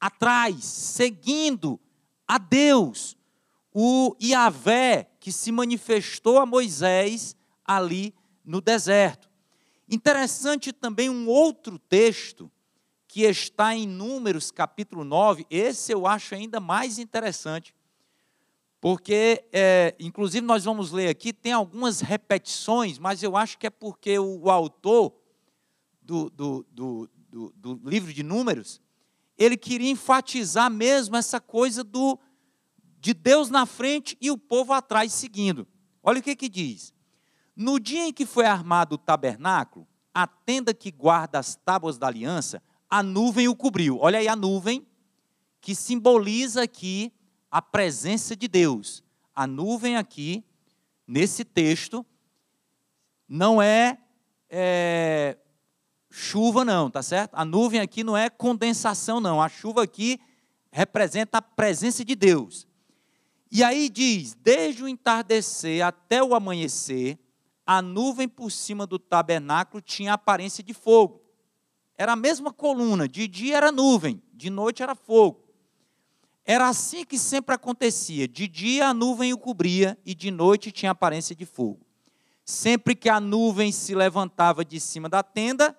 atrás, 0.00 0.64
seguindo 0.64 1.78
a 2.26 2.38
Deus. 2.38 3.16
O 3.72 4.16
Iavé 4.20 5.10
que 5.20 5.30
se 5.30 5.52
manifestou 5.52 6.38
a 6.38 6.46
Moisés 6.46 7.36
ali 7.64 8.14
no 8.44 8.60
deserto. 8.60 9.28
Interessante 9.88 10.72
também 10.72 11.10
um 11.10 11.28
outro 11.28 11.78
texto 11.78 12.50
que 13.06 13.22
está 13.22 13.74
em 13.74 13.86
Números 13.86 14.50
capítulo 14.50 15.02
9, 15.02 15.46
esse 15.50 15.92
eu 15.92 16.06
acho 16.06 16.34
ainda 16.34 16.60
mais 16.60 16.98
interessante, 16.98 17.74
porque, 18.80 19.44
é, 19.52 19.94
inclusive, 19.98 20.46
nós 20.46 20.64
vamos 20.64 20.92
ler 20.92 21.08
aqui, 21.08 21.32
tem 21.32 21.52
algumas 21.52 22.00
repetições, 22.00 22.98
mas 22.98 23.22
eu 23.22 23.36
acho 23.36 23.58
que 23.58 23.66
é 23.66 23.70
porque 23.70 24.18
o, 24.18 24.42
o 24.44 24.50
autor 24.50 25.12
do, 26.00 26.30
do, 26.30 26.66
do, 26.70 27.10
do, 27.56 27.80
livro 27.84 28.12
de 28.12 28.22
Números, 28.22 28.80
ele 29.36 29.56
queria 29.56 29.90
enfatizar 29.90 30.70
mesmo 30.70 31.16
essa 31.16 31.40
coisa 31.40 31.82
do 31.82 32.18
de 33.00 33.14
Deus 33.14 33.48
na 33.48 33.64
frente 33.64 34.16
e 34.20 34.30
o 34.30 34.36
povo 34.36 34.72
atrás 34.72 35.12
seguindo. 35.12 35.66
Olha 36.02 36.18
o 36.18 36.22
que 36.22 36.34
que 36.34 36.48
diz. 36.48 36.92
No 37.54 37.78
dia 37.78 38.06
em 38.06 38.12
que 38.12 38.26
foi 38.26 38.44
armado 38.44 38.94
o 38.94 38.98
tabernáculo, 38.98 39.86
a 40.12 40.26
tenda 40.26 40.74
que 40.74 40.90
guarda 40.90 41.38
as 41.38 41.54
tábuas 41.54 41.96
da 41.96 42.08
aliança, 42.08 42.62
a 42.90 43.02
nuvem 43.02 43.46
o 43.46 43.54
cobriu. 43.54 43.98
Olha 44.00 44.18
aí 44.18 44.26
a 44.26 44.34
nuvem 44.34 44.86
que 45.60 45.74
simboliza 45.74 46.62
aqui 46.62 47.12
a 47.50 47.62
presença 47.62 48.36
de 48.36 48.48
Deus. 48.48 49.02
A 49.34 49.46
nuvem 49.46 49.96
aqui, 49.96 50.44
nesse 51.06 51.44
texto, 51.44 52.04
não 53.28 53.60
é, 53.60 53.98
é 54.50 55.36
chuva, 56.10 56.64
não, 56.64 56.90
tá 56.90 57.02
certo? 57.02 57.34
A 57.34 57.44
nuvem 57.44 57.80
aqui 57.80 58.02
não 58.02 58.16
é 58.16 58.28
condensação, 58.30 59.20
não. 59.20 59.40
A 59.40 59.48
chuva 59.48 59.82
aqui 59.82 60.20
representa 60.70 61.38
a 61.38 61.42
presença 61.42 62.04
de 62.04 62.14
Deus. 62.14 62.66
E 63.50 63.62
aí 63.62 63.88
diz: 63.88 64.34
desde 64.34 64.82
o 64.82 64.88
entardecer 64.88 65.84
até 65.84 66.22
o 66.22 66.34
amanhecer, 66.34 67.18
a 67.66 67.80
nuvem 67.82 68.28
por 68.28 68.50
cima 68.50 68.86
do 68.86 68.98
tabernáculo 68.98 69.80
tinha 69.80 70.14
aparência 70.14 70.62
de 70.62 70.74
fogo. 70.74 71.22
Era 71.96 72.12
a 72.12 72.16
mesma 72.16 72.52
coluna, 72.52 73.08
de 73.08 73.26
dia 73.26 73.56
era 73.56 73.72
nuvem, 73.72 74.22
de 74.32 74.50
noite 74.50 74.82
era 74.82 74.94
fogo. 74.94 75.47
Era 76.50 76.66
assim 76.66 77.04
que 77.04 77.18
sempre 77.18 77.54
acontecia: 77.54 78.26
de 78.26 78.48
dia 78.48 78.88
a 78.88 78.94
nuvem 78.94 79.34
o 79.34 79.38
cobria 79.38 79.98
e 80.02 80.14
de 80.14 80.30
noite 80.30 80.72
tinha 80.72 80.92
aparência 80.92 81.36
de 81.36 81.44
fogo. 81.44 81.86
Sempre 82.42 82.96
que 82.96 83.10
a 83.10 83.20
nuvem 83.20 83.70
se 83.70 83.94
levantava 83.94 84.64
de 84.64 84.80
cima 84.80 85.10
da 85.10 85.22
tenda, 85.22 85.78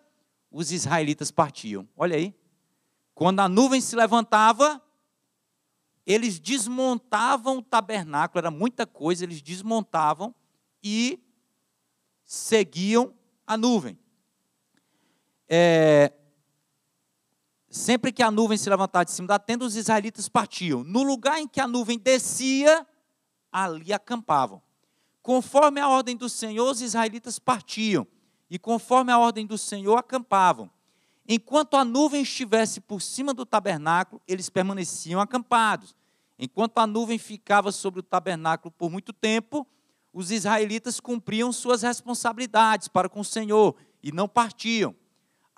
os 0.51 0.71
israelitas 0.71 1.31
partiam. 1.31 1.89
Olha 1.97 2.15
aí. 2.15 2.35
Quando 3.15 3.39
a 3.39 3.49
nuvem 3.49 3.81
se 3.81 3.95
levantava, 3.95 4.79
eles 6.05 6.39
desmontavam 6.39 7.57
o 7.57 7.63
tabernáculo, 7.63 8.37
era 8.37 8.51
muita 8.51 8.85
coisa, 8.85 9.23
eles 9.23 9.41
desmontavam 9.41 10.35
e 10.83 11.19
seguiam 12.23 13.11
a 13.45 13.57
nuvem. 13.57 13.97
É, 15.49 16.13
sempre 17.69 18.11
que 18.11 18.23
a 18.23 18.31
nuvem 18.31 18.57
se 18.57 18.69
levantava 18.69 19.05
de 19.05 19.11
cima 19.11 19.27
da 19.27 19.39
tenda, 19.39 19.65
os 19.65 19.75
israelitas 19.75 20.27
partiam. 20.27 20.83
No 20.83 21.03
lugar 21.03 21.39
em 21.39 21.47
que 21.47 21.59
a 21.59 21.67
nuvem 21.67 21.97
descia, 21.97 22.85
ali 23.51 23.93
acampavam. 23.93 24.61
Conforme 25.21 25.79
a 25.79 25.87
ordem 25.87 26.15
do 26.15 26.27
Senhor, 26.27 26.69
os 26.69 26.81
israelitas 26.81 27.37
partiam 27.37 28.07
e 28.49 28.57
conforme 28.57 29.11
a 29.11 29.19
ordem 29.19 29.45
do 29.45 29.57
Senhor 29.57 29.95
acampavam. 29.95 30.69
Enquanto 31.27 31.75
a 31.75 31.85
nuvem 31.85 32.23
estivesse 32.23 32.81
por 32.81 33.01
cima 33.01 33.33
do 33.33 33.45
tabernáculo, 33.45 34.19
eles 34.27 34.49
permaneciam 34.49 35.21
acampados. 35.21 35.95
Enquanto 36.39 36.79
a 36.79 36.87
nuvem 36.87 37.19
ficava 37.19 37.71
sobre 37.71 37.99
o 37.99 38.03
tabernáculo 38.03 38.71
por 38.71 38.89
muito 38.89 39.13
tempo, 39.13 39.67
os 40.11 40.31
israelitas 40.31 40.99
cumpriam 40.99 41.51
suas 41.51 41.83
responsabilidades 41.83 42.87
para 42.87 43.07
com 43.07 43.19
o 43.19 43.25
Senhor 43.25 43.75
e 44.01 44.11
não 44.11 44.27
partiam. 44.27 44.95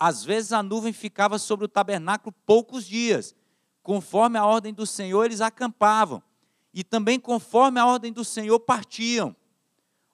Às 0.03 0.23
vezes 0.23 0.51
a 0.51 0.63
nuvem 0.63 0.91
ficava 0.91 1.37
sobre 1.37 1.65
o 1.65 1.67
tabernáculo 1.67 2.33
poucos 2.43 2.87
dias. 2.87 3.35
Conforme 3.83 4.35
a 4.35 4.43
ordem 4.43 4.73
do 4.73 4.83
Senhor, 4.83 5.25
eles 5.25 5.41
acampavam. 5.41 6.23
E 6.73 6.83
também 6.83 7.19
conforme 7.19 7.79
a 7.79 7.85
ordem 7.85 8.11
do 8.11 8.25
Senhor, 8.25 8.59
partiam. 8.59 9.35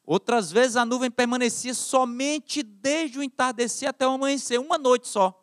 Outras 0.06 0.52
vezes 0.52 0.76
a 0.76 0.84
nuvem 0.84 1.10
permanecia 1.10 1.74
somente 1.74 2.64
desde 2.64 3.18
o 3.18 3.24
entardecer 3.24 3.88
até 3.88 4.06
o 4.06 4.12
amanhecer, 4.12 4.60
uma 4.60 4.78
noite 4.78 5.08
só. 5.08 5.42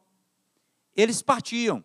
Eles 0.95 1.23
partiam. 1.23 1.83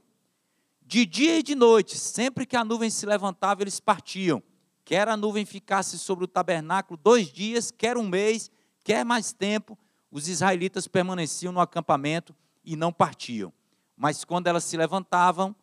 De 0.81 1.05
dia 1.05 1.39
e 1.39 1.43
de 1.43 1.55
noite, 1.55 1.97
sempre 1.97 2.45
que 2.45 2.57
a 2.57 2.65
nuvem 2.65 2.89
se 2.89 3.05
levantava, 3.05 3.63
eles 3.63 3.79
partiam. 3.79 4.43
Quer 4.83 5.07
a 5.07 5.15
nuvem 5.15 5.45
ficasse 5.45 5.97
sobre 5.97 6.25
o 6.25 6.27
tabernáculo 6.27 6.99
dois 7.01 7.31
dias, 7.31 7.71
quer 7.71 7.95
um 7.95 8.05
mês, 8.05 8.51
quer 8.83 9.05
mais 9.05 9.31
tempo, 9.31 9.79
os 10.11 10.27
israelitas 10.27 10.89
permaneciam 10.89 11.53
no 11.53 11.61
acampamento 11.61 12.35
e 12.69 12.75
não 12.75 12.93
partiam. 12.93 13.51
Mas 13.97 14.23
quando 14.23 14.45
elas 14.45 14.63
se 14.63 14.77
levantavam, 14.77 15.55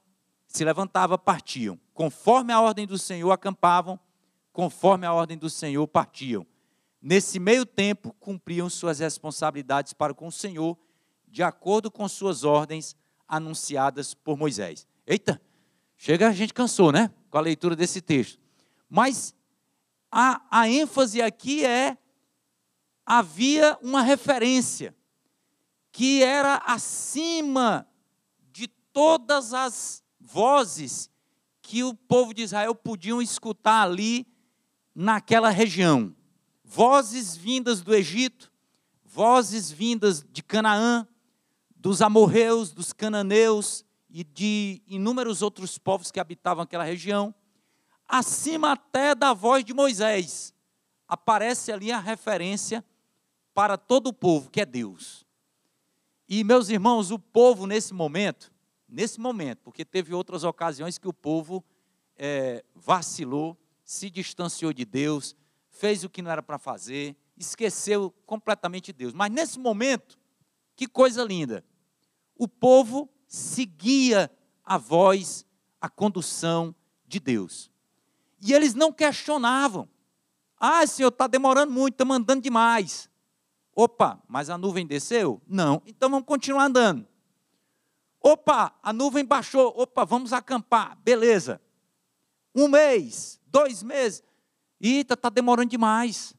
se 0.48 0.64
levantava, 0.64 1.16
partiam. 1.16 1.78
Conforme 1.94 2.52
a 2.52 2.60
ordem 2.60 2.84
do 2.84 2.98
Senhor 2.98 3.30
acampavam, 3.30 3.98
conforme 4.52 5.06
a 5.06 5.12
ordem 5.12 5.38
do 5.38 5.48
Senhor 5.48 5.86
partiam. 5.86 6.44
Nesse 7.00 7.38
meio 7.38 7.64
tempo, 7.64 8.12
cumpriam 8.18 8.68
suas 8.68 8.98
responsabilidades 8.98 9.92
para 9.92 10.12
com 10.12 10.26
o 10.26 10.32
Senhor, 10.32 10.76
de 11.28 11.44
acordo 11.44 11.92
com 11.92 12.08
suas 12.08 12.42
ordens 12.42 12.96
anunciadas 13.28 14.12
por 14.12 14.36
Moisés. 14.36 14.84
Eita, 15.06 15.40
chega, 15.96 16.26
a 16.26 16.32
gente 16.32 16.52
cansou, 16.52 16.90
né? 16.90 17.12
Com 17.30 17.38
a 17.38 17.40
leitura 17.40 17.76
desse 17.76 18.00
texto. 18.00 18.40
Mas 18.90 19.32
a, 20.10 20.42
a 20.50 20.68
ênfase 20.68 21.22
aqui 21.22 21.64
é: 21.64 21.96
havia 23.04 23.78
uma 23.80 24.02
referência 24.02 24.92
que 25.96 26.22
era 26.22 26.56
acima 26.66 27.88
de 28.52 28.68
todas 28.68 29.54
as 29.54 30.04
vozes 30.20 31.10
que 31.62 31.82
o 31.82 31.94
povo 31.94 32.34
de 32.34 32.42
Israel 32.42 32.74
podiam 32.74 33.22
escutar 33.22 33.80
ali 33.80 34.26
naquela 34.94 35.48
região 35.48 36.14
vozes 36.62 37.34
vindas 37.34 37.80
do 37.80 37.94
Egito, 37.94 38.52
vozes 39.06 39.70
vindas 39.70 40.22
de 40.22 40.42
Canaã, 40.42 41.08
dos 41.74 42.02
amorreus, 42.02 42.72
dos 42.72 42.92
cananeus 42.92 43.82
e 44.10 44.22
de 44.22 44.82
inúmeros 44.86 45.40
outros 45.40 45.78
povos 45.78 46.10
que 46.10 46.20
habitavam 46.20 46.64
aquela 46.64 46.84
região, 46.84 47.34
acima 48.06 48.72
até 48.72 49.14
da 49.14 49.32
voz 49.32 49.64
de 49.64 49.72
Moisés. 49.72 50.52
Aparece 51.08 51.72
ali 51.72 51.90
a 51.90 51.98
referência 51.98 52.84
para 53.54 53.78
todo 53.78 54.08
o 54.08 54.12
povo, 54.12 54.50
que 54.50 54.60
é 54.60 54.66
Deus. 54.66 55.25
E, 56.28 56.42
meus 56.42 56.68
irmãos, 56.68 57.10
o 57.10 57.18
povo 57.18 57.66
nesse 57.66 57.94
momento, 57.94 58.52
nesse 58.88 59.20
momento, 59.20 59.60
porque 59.62 59.84
teve 59.84 60.12
outras 60.12 60.42
ocasiões 60.44 60.98
que 60.98 61.06
o 61.06 61.12
povo 61.12 61.64
é, 62.16 62.64
vacilou, 62.74 63.56
se 63.84 64.10
distanciou 64.10 64.72
de 64.72 64.84
Deus, 64.84 65.36
fez 65.68 66.02
o 66.02 66.10
que 66.10 66.22
não 66.22 66.30
era 66.30 66.42
para 66.42 66.58
fazer, 66.58 67.16
esqueceu 67.36 68.12
completamente 68.24 68.92
Deus. 68.92 69.12
Mas 69.12 69.30
nesse 69.30 69.58
momento, 69.58 70.18
que 70.74 70.88
coisa 70.88 71.22
linda, 71.22 71.64
o 72.36 72.48
povo 72.48 73.08
seguia 73.28 74.30
a 74.64 74.76
voz, 74.76 75.46
a 75.80 75.88
condução 75.88 76.74
de 77.06 77.20
Deus. 77.20 77.70
E 78.42 78.52
eles 78.52 78.74
não 78.74 78.92
questionavam. 78.92 79.88
Ah, 80.58 80.86
Senhor, 80.86 81.08
está 81.08 81.26
demorando 81.26 81.72
muito, 81.72 81.94
está 81.94 82.04
mandando 82.04 82.42
demais. 82.42 83.08
Opa, 83.78 84.18
mas 84.26 84.48
a 84.48 84.56
nuvem 84.56 84.86
desceu? 84.86 85.38
Não. 85.46 85.82
Então 85.84 86.08
vamos 86.08 86.24
continuar 86.24 86.64
andando. 86.64 87.06
Opa, 88.22 88.74
a 88.82 88.90
nuvem 88.90 89.22
baixou. 89.22 89.70
Opa, 89.76 90.02
vamos 90.02 90.32
acampar. 90.32 90.96
Beleza. 91.04 91.60
Um 92.54 92.68
mês, 92.68 93.38
dois 93.46 93.82
meses. 93.82 94.22
Eita, 94.80 95.12
está 95.12 95.28
demorando 95.28 95.68
demais. 95.68 96.34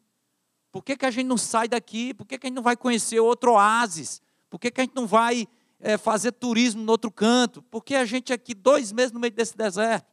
Por 0.72 0.84
que, 0.84 0.98
que 0.98 1.06
a 1.06 1.12
gente 1.12 1.27
não 1.27 1.38
sai 1.38 1.67
daqui? 1.67 2.12
Por 2.12 2.25
que, 2.25 2.39
que 2.39 2.48
a 2.48 2.50
gente 2.50 2.56
não 2.56 2.63
vai 2.63 2.75
conhecer 2.75 3.20
outro 3.20 3.51
oásis? 3.51 4.20
Por 4.50 4.60
que, 4.60 4.72
que 4.72 4.82
a 4.82 4.84
gente 4.84 4.96
não 4.96 5.06
vai 5.06 5.48
é, 5.79 5.96
fazer 5.96 6.32
turismo 6.32 6.82
no 6.82 6.91
outro 6.91 7.12
canto? 7.12 7.62
Por 7.62 7.84
que 7.84 7.94
a 7.94 8.03
gente 8.03 8.34
aqui 8.34 8.56
dois 8.56 8.91
meses 8.91 9.12
no 9.12 9.20
meio 9.20 9.32
desse 9.32 9.56
deserto? 9.56 10.08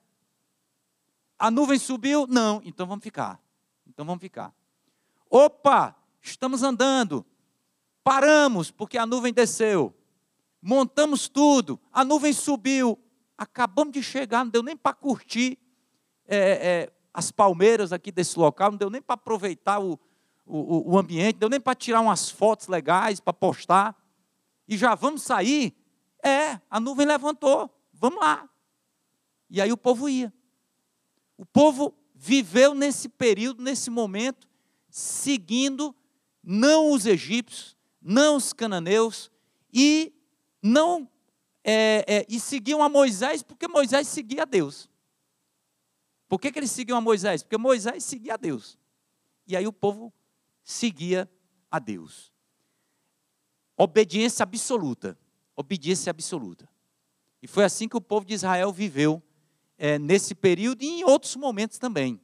A 1.39 1.51
nuvem 1.51 1.79
subiu? 1.79 2.27
Não. 2.27 2.61
Então 2.67 2.87
vamos 2.87 3.03
ficar. 3.03 3.41
Então 3.87 4.05
vamos 4.05 4.21
ficar. 4.21 4.55
Opa, 5.31 5.97
estamos 6.31 6.63
andando. 6.63 7.25
Paramos 8.03 8.71
porque 8.71 8.99
a 8.99 9.07
nuvem 9.07 9.33
desceu. 9.33 9.95
Montamos 10.61 11.29
tudo. 11.29 11.79
A 11.93 12.05
nuvem 12.05 12.33
subiu. 12.33 12.99
Acabamos 13.37 13.93
de 13.93 14.03
chegar, 14.03 14.45
não 14.45 14.51
deu 14.51 14.63
nem 14.63 14.77
para 14.77 14.95
curtir 14.95 15.59
é, 16.27 16.37
é, 16.37 16.93
as 17.13 17.31
palmeiras 17.31 17.93
aqui 17.93 18.13
desse 18.13 18.39
local, 18.39 18.71
não 18.71 18.79
deu 18.79 18.89
nem 18.89 19.03
para 19.03 19.15
aproveitar 19.15 19.81
o, 19.81 19.99
o, 20.47 20.93
o 20.93 20.99
ambiente, 20.99 21.35
não 21.35 21.41
deu 21.41 21.49
nem 21.51 21.61
para 21.61 21.75
tirar 21.75 22.01
umas 22.01 22.31
fotos 22.31 22.69
legais 22.69 23.21
para 23.21 23.33
postar. 23.33 23.97
E 24.69 24.77
já 24.77 24.95
vamos 24.95 25.23
sair? 25.23 25.77
É, 26.23 26.61
a 26.71 26.81
nuvem 26.81 27.07
levantou. 27.07 27.71
Vamos 27.93 28.21
lá. 28.21 28.49
E 29.51 29.61
aí 29.61 29.73
o 29.73 29.77
povo 29.77 30.09
ia. 30.09 30.33
O 31.37 31.45
povo 31.45 31.95
viveu 32.15 32.75
nesse 32.75 33.09
período, 33.09 33.63
nesse 33.63 33.91
momento, 33.91 34.49
seguindo 34.89 35.95
não 36.45 36.93
os 36.93 37.07
egípcios, 37.07 37.77
não 38.01 38.37
os 38.37 38.53
cananeus, 38.53 39.31
e 39.73 40.13
não 40.63 41.09
é, 41.65 42.05
é, 42.07 42.27
e 42.29 42.39
seguiam 42.39 42.83
a 42.83 42.89
Moisés 42.89 43.43
porque 43.43 43.67
Moisés 43.67 44.07
seguia 44.07 44.43
a 44.43 44.45
Deus. 44.45 44.89
Por 46.29 46.39
que, 46.39 46.53
que 46.53 46.59
eles 46.59 46.71
seguiam 46.71 46.99
a 46.99 47.01
Moisés? 47.01 47.43
Porque 47.43 47.57
Moisés 47.57 48.05
seguia 48.05 48.35
a 48.35 48.37
Deus. 48.37 48.79
E 49.47 49.57
aí 49.57 49.67
o 49.67 49.73
povo 49.73 50.13
seguia 50.63 51.31
a 51.71 51.79
Deus. 51.79 52.33
Obediência 53.77 54.43
absoluta. 54.43 55.19
Obediência 55.57 56.11
absoluta. 56.11 56.69
E 57.43 57.47
foi 57.47 57.65
assim 57.65 57.89
que 57.89 57.97
o 57.97 58.01
povo 58.01 58.27
de 58.27 58.35
Israel 58.35 58.73
viveu 58.73 59.23
é, 59.77 59.99
nesse 59.99 60.35
período 60.35 60.83
e 60.83 60.87
em 60.87 61.05
outros 61.05 61.37
momentos 61.37 61.79
também. 61.79 62.21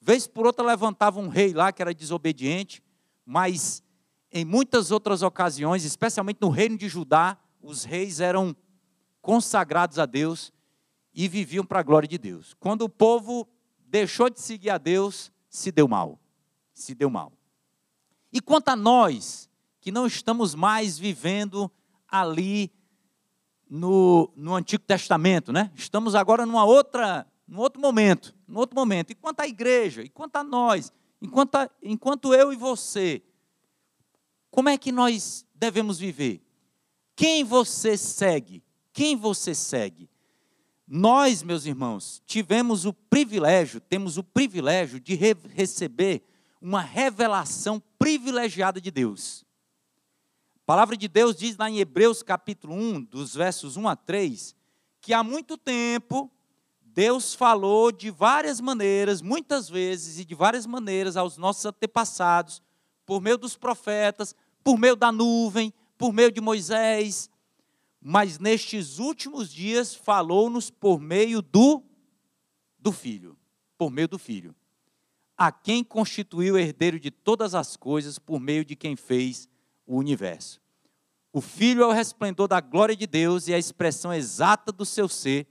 Vez 0.00 0.26
por 0.26 0.46
outra 0.46 0.64
levantava 0.64 1.20
um 1.20 1.28
rei 1.28 1.52
lá 1.52 1.72
que 1.72 1.80
era 1.80 1.94
desobediente, 1.94 2.82
mas 3.24 3.82
em 4.30 4.44
muitas 4.44 4.90
outras 4.90 5.22
ocasiões, 5.22 5.84
especialmente 5.84 6.38
no 6.40 6.48
reino 6.48 6.76
de 6.76 6.88
Judá, 6.88 7.36
os 7.60 7.84
reis 7.84 8.20
eram 8.20 8.56
consagrados 9.20 9.98
a 9.98 10.06
Deus 10.06 10.52
e 11.14 11.28
viviam 11.28 11.64
para 11.64 11.80
a 11.80 11.82
glória 11.82 12.08
de 12.08 12.18
Deus. 12.18 12.54
Quando 12.58 12.82
o 12.82 12.88
povo 12.88 13.46
deixou 13.86 14.30
de 14.30 14.40
seguir 14.40 14.70
a 14.70 14.78
Deus, 14.78 15.30
se 15.48 15.70
deu 15.70 15.86
mal. 15.86 16.18
Se 16.72 16.94
deu 16.94 17.10
mal. 17.10 17.32
E 18.32 18.40
quanto 18.40 18.70
a 18.70 18.76
nós, 18.76 19.48
que 19.80 19.92
não 19.92 20.06
estamos 20.06 20.54
mais 20.54 20.98
vivendo 20.98 21.70
ali 22.08 22.72
no, 23.68 24.32
no 24.34 24.54
Antigo 24.54 24.82
Testamento, 24.84 25.52
né? 25.52 25.70
Estamos 25.74 26.14
agora 26.14 26.46
numa 26.46 26.64
outra, 26.64 27.26
num 27.46 27.58
outro 27.58 27.80
momento, 27.80 28.34
num 28.48 28.58
outro 28.58 28.74
momento. 28.74 29.10
E 29.10 29.14
quanto 29.14 29.40
à 29.40 29.46
igreja, 29.46 30.02
e 30.02 30.08
quanto 30.08 30.36
a 30.36 30.44
nós, 30.44 30.90
enquanto, 31.22 31.70
enquanto 31.80 32.34
eu 32.34 32.52
e 32.52 32.56
você, 32.56 33.22
como 34.50 34.68
é 34.68 34.76
que 34.76 34.90
nós 34.90 35.46
devemos 35.54 35.98
viver? 35.98 36.42
Quem 37.14 37.44
você 37.44 37.96
segue? 37.96 38.62
Quem 38.92 39.16
você 39.16 39.54
segue? 39.54 40.10
Nós, 40.86 41.42
meus 41.42 41.64
irmãos, 41.64 42.20
tivemos 42.26 42.84
o 42.84 42.92
privilégio, 42.92 43.80
temos 43.80 44.18
o 44.18 44.24
privilégio 44.24 44.98
de 44.98 45.14
re 45.14 45.34
receber 45.50 46.22
uma 46.60 46.80
revelação 46.80 47.80
privilegiada 47.98 48.80
de 48.80 48.90
Deus. 48.90 49.44
A 50.56 50.66
palavra 50.66 50.96
de 50.96 51.06
Deus 51.06 51.36
diz 51.36 51.56
lá 51.56 51.70
em 51.70 51.78
Hebreus 51.78 52.22
capítulo 52.22 52.74
1, 52.74 53.04
dos 53.04 53.34
versos 53.34 53.76
1 53.76 53.88
a 53.88 53.96
3, 53.96 54.56
que 55.00 55.14
há 55.14 55.22
muito 55.22 55.56
tempo 55.56 56.30
Deus 56.94 57.34
falou 57.34 57.90
de 57.90 58.10
várias 58.10 58.60
maneiras, 58.60 59.22
muitas 59.22 59.68
vezes 59.68 60.18
e 60.18 60.24
de 60.24 60.34
várias 60.34 60.66
maneiras 60.66 61.16
aos 61.16 61.36
nossos 61.36 61.64
antepassados, 61.64 62.62
por 63.06 63.20
meio 63.20 63.38
dos 63.38 63.56
profetas, 63.56 64.34
por 64.62 64.78
meio 64.78 64.94
da 64.94 65.10
nuvem, 65.10 65.72
por 65.96 66.12
meio 66.12 66.30
de 66.30 66.40
Moisés, 66.40 67.30
mas 68.00 68.38
nestes 68.38 68.98
últimos 68.98 69.52
dias 69.52 69.94
falou-nos 69.94 70.70
por 70.70 71.00
meio 71.00 71.40
do 71.40 71.82
do 72.78 72.90
filho, 72.90 73.36
por 73.78 73.90
meio 73.90 74.08
do 74.08 74.18
filho 74.18 74.54
a 75.36 75.50
quem 75.50 75.82
constituiu 75.82 76.56
herdeiro 76.56 77.00
de 77.00 77.10
todas 77.10 77.52
as 77.52 77.76
coisas, 77.76 78.16
por 78.16 78.38
meio 78.38 78.64
de 78.64 78.76
quem 78.76 78.94
fez 78.94 79.48
o 79.84 79.96
universo. 79.96 80.60
O 81.32 81.40
Filho 81.40 81.82
é 81.82 81.86
o 81.86 81.90
resplendor 81.90 82.46
da 82.46 82.60
glória 82.60 82.94
de 82.94 83.08
Deus 83.08 83.48
e 83.48 83.54
a 83.54 83.58
expressão 83.58 84.14
exata 84.14 84.70
do 84.70 84.84
seu 84.84 85.08
ser, 85.08 85.48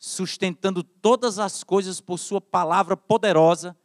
sustentando 0.00 0.82
todas 0.82 1.38
as 1.38 1.62
coisas 1.62 2.00
por 2.00 2.18
sua 2.18 2.40
palavra 2.40 2.96
poderosa, 2.96 3.76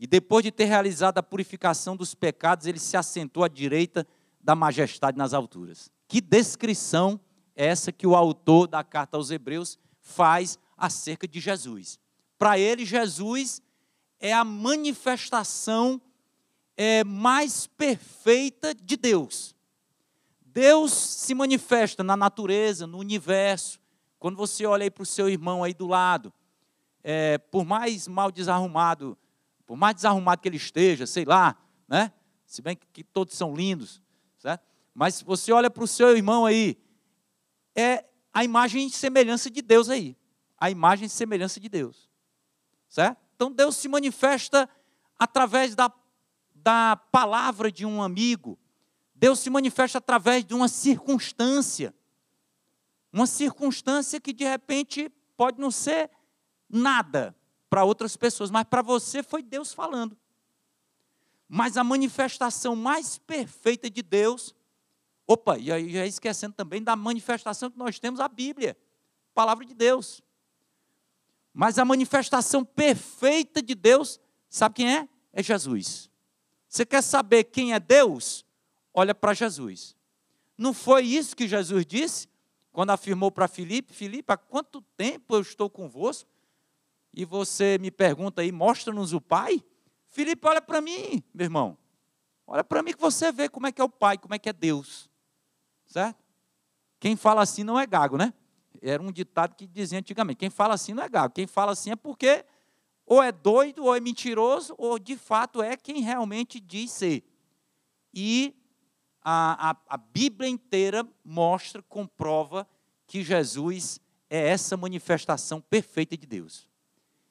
e 0.00 0.06
depois 0.06 0.42
de 0.42 0.50
ter 0.50 0.64
realizado 0.64 1.18
a 1.18 1.22
purificação 1.22 1.96
dos 1.96 2.12
pecados, 2.12 2.66
ele 2.66 2.80
se 2.80 2.96
assentou 2.96 3.44
à 3.44 3.48
direita 3.48 4.04
da 4.40 4.56
majestade 4.56 5.16
nas 5.16 5.32
alturas. 5.32 5.90
Que 6.08 6.20
descrição 6.20 7.20
é 7.54 7.66
essa 7.66 7.92
que 7.92 8.06
o 8.06 8.16
autor 8.16 8.66
da 8.66 8.82
carta 8.82 9.16
aos 9.16 9.30
Hebreus 9.30 9.78
faz 10.00 10.58
acerca 10.76 11.26
de 11.28 11.38
Jesus? 11.38 12.00
Para 12.36 12.58
ele, 12.58 12.84
Jesus 12.84 13.62
é 14.18 14.32
a 14.32 14.44
manifestação 14.44 16.02
é, 16.76 17.04
mais 17.04 17.68
perfeita 17.68 18.74
de 18.74 18.96
Deus. 18.96 19.54
Deus 20.44 20.92
se 20.92 21.32
manifesta 21.32 22.02
na 22.02 22.16
natureza, 22.16 22.88
no 22.88 22.98
universo. 22.98 23.83
Quando 24.24 24.38
você 24.38 24.64
olha 24.64 24.84
aí 24.84 24.90
para 24.90 25.02
o 25.02 25.06
seu 25.06 25.28
irmão 25.28 25.62
aí 25.62 25.74
do 25.74 25.86
lado, 25.86 26.32
é, 27.02 27.36
por 27.36 27.62
mais 27.62 28.08
mal 28.08 28.32
desarrumado, 28.32 29.18
por 29.66 29.76
mais 29.76 29.96
desarrumado 29.96 30.40
que 30.40 30.48
ele 30.48 30.56
esteja, 30.56 31.06
sei 31.06 31.26
lá, 31.26 31.54
né? 31.86 32.10
Se 32.46 32.62
bem 32.62 32.74
que, 32.74 32.86
que 32.90 33.04
todos 33.04 33.34
são 33.34 33.54
lindos, 33.54 34.00
certo? 34.38 34.64
Mas 34.94 35.16
se 35.16 35.24
você 35.26 35.52
olha 35.52 35.70
para 35.70 35.84
o 35.84 35.86
seu 35.86 36.16
irmão 36.16 36.46
aí, 36.46 36.78
é 37.76 38.06
a 38.32 38.42
imagem 38.42 38.86
e 38.86 38.90
semelhança 38.90 39.50
de 39.50 39.60
Deus 39.60 39.90
aí. 39.90 40.16
A 40.56 40.70
imagem 40.70 41.04
e 41.04 41.10
semelhança 41.10 41.60
de 41.60 41.68
Deus. 41.68 42.08
Certo? 42.88 43.18
Então 43.36 43.52
Deus 43.52 43.76
se 43.76 43.88
manifesta 43.88 44.66
através 45.18 45.74
da, 45.74 45.92
da 46.54 46.96
palavra 46.96 47.70
de 47.70 47.84
um 47.84 48.02
amigo. 48.02 48.58
Deus 49.14 49.40
se 49.40 49.50
manifesta 49.50 49.98
através 49.98 50.46
de 50.46 50.54
uma 50.54 50.66
circunstância. 50.66 51.94
Uma 53.14 53.28
circunstância 53.28 54.20
que 54.20 54.32
de 54.32 54.42
repente 54.42 55.08
pode 55.36 55.60
não 55.60 55.70
ser 55.70 56.10
nada 56.68 57.32
para 57.70 57.84
outras 57.84 58.16
pessoas, 58.16 58.50
mas 58.50 58.64
para 58.64 58.82
você 58.82 59.22
foi 59.22 59.40
Deus 59.40 59.72
falando. 59.72 60.18
Mas 61.48 61.76
a 61.76 61.84
manifestação 61.84 62.74
mais 62.74 63.16
perfeita 63.16 63.88
de 63.88 64.02
Deus, 64.02 64.52
opa, 65.28 65.56
e 65.56 65.70
aí 65.70 65.92
já 65.92 66.04
esquecendo 66.04 66.56
também 66.56 66.82
da 66.82 66.96
manifestação 66.96 67.70
que 67.70 67.78
nós 67.78 68.00
temos 68.00 68.18
a 68.18 68.26
Bíblia, 68.26 68.76
palavra 69.32 69.64
de 69.64 69.74
Deus. 69.74 70.20
Mas 71.52 71.78
a 71.78 71.84
manifestação 71.84 72.64
perfeita 72.64 73.62
de 73.62 73.76
Deus, 73.76 74.18
sabe 74.50 74.74
quem 74.74 74.92
é? 74.92 75.08
É 75.32 75.40
Jesus. 75.40 76.10
Você 76.68 76.84
quer 76.84 77.00
saber 77.00 77.44
quem 77.44 77.74
é 77.74 77.78
Deus? 77.78 78.44
Olha 78.92 79.14
para 79.14 79.34
Jesus. 79.34 79.94
Não 80.58 80.74
foi 80.74 81.04
isso 81.04 81.36
que 81.36 81.46
Jesus 81.46 81.86
disse 81.86 82.33
quando 82.74 82.90
afirmou 82.90 83.30
para 83.30 83.46
Filipe: 83.46 83.94
Filipe, 83.94 84.32
há 84.32 84.36
quanto 84.36 84.82
tempo 84.96 85.36
eu 85.36 85.40
estou 85.40 85.70
convosco? 85.70 86.28
E 87.14 87.24
você 87.24 87.78
me 87.78 87.88
pergunta 87.88 88.42
aí, 88.42 88.50
mostra-nos 88.50 89.12
o 89.12 89.20
Pai? 89.20 89.64
Filipe, 90.08 90.44
olha 90.46 90.60
para 90.60 90.80
mim, 90.80 91.22
meu 91.32 91.44
irmão. 91.44 91.78
Olha 92.44 92.64
para 92.64 92.82
mim 92.82 92.92
que 92.92 93.00
você 93.00 93.30
vê 93.30 93.48
como 93.48 93.68
é 93.68 93.72
que 93.72 93.80
é 93.80 93.84
o 93.84 93.88
Pai, 93.88 94.18
como 94.18 94.34
é 94.34 94.38
que 94.40 94.48
é 94.48 94.52
Deus. 94.52 95.08
Certo? 95.86 96.18
Quem 96.98 97.14
fala 97.14 97.42
assim 97.42 97.62
não 97.62 97.78
é 97.78 97.86
gago, 97.86 98.16
né? 98.16 98.34
Era 98.82 99.00
um 99.00 99.12
ditado 99.12 99.54
que 99.54 99.68
dizia 99.68 100.00
antigamente: 100.00 100.38
quem 100.38 100.50
fala 100.50 100.74
assim 100.74 100.92
não 100.92 101.04
é 101.04 101.08
gago. 101.08 101.32
Quem 101.32 101.46
fala 101.46 101.70
assim 101.70 101.92
é 101.92 101.96
porque 101.96 102.44
ou 103.06 103.22
é 103.22 103.30
doido, 103.30 103.84
ou 103.84 103.94
é 103.94 104.00
mentiroso, 104.00 104.74
ou 104.76 104.98
de 104.98 105.16
fato 105.16 105.62
é 105.62 105.76
quem 105.76 106.00
realmente 106.00 106.58
diz 106.58 106.90
ser. 106.90 107.22
E 108.12 108.52
a, 109.24 109.70
a, 109.70 109.76
a 109.88 109.96
Bíblia 109.96 110.48
inteira 110.48 111.08
mostra, 111.24 111.82
comprova 111.82 112.68
que 113.06 113.22
Jesus 113.22 113.98
é 114.28 114.48
essa 114.48 114.76
manifestação 114.76 115.60
perfeita 115.60 116.16
de 116.16 116.26
Deus. 116.26 116.68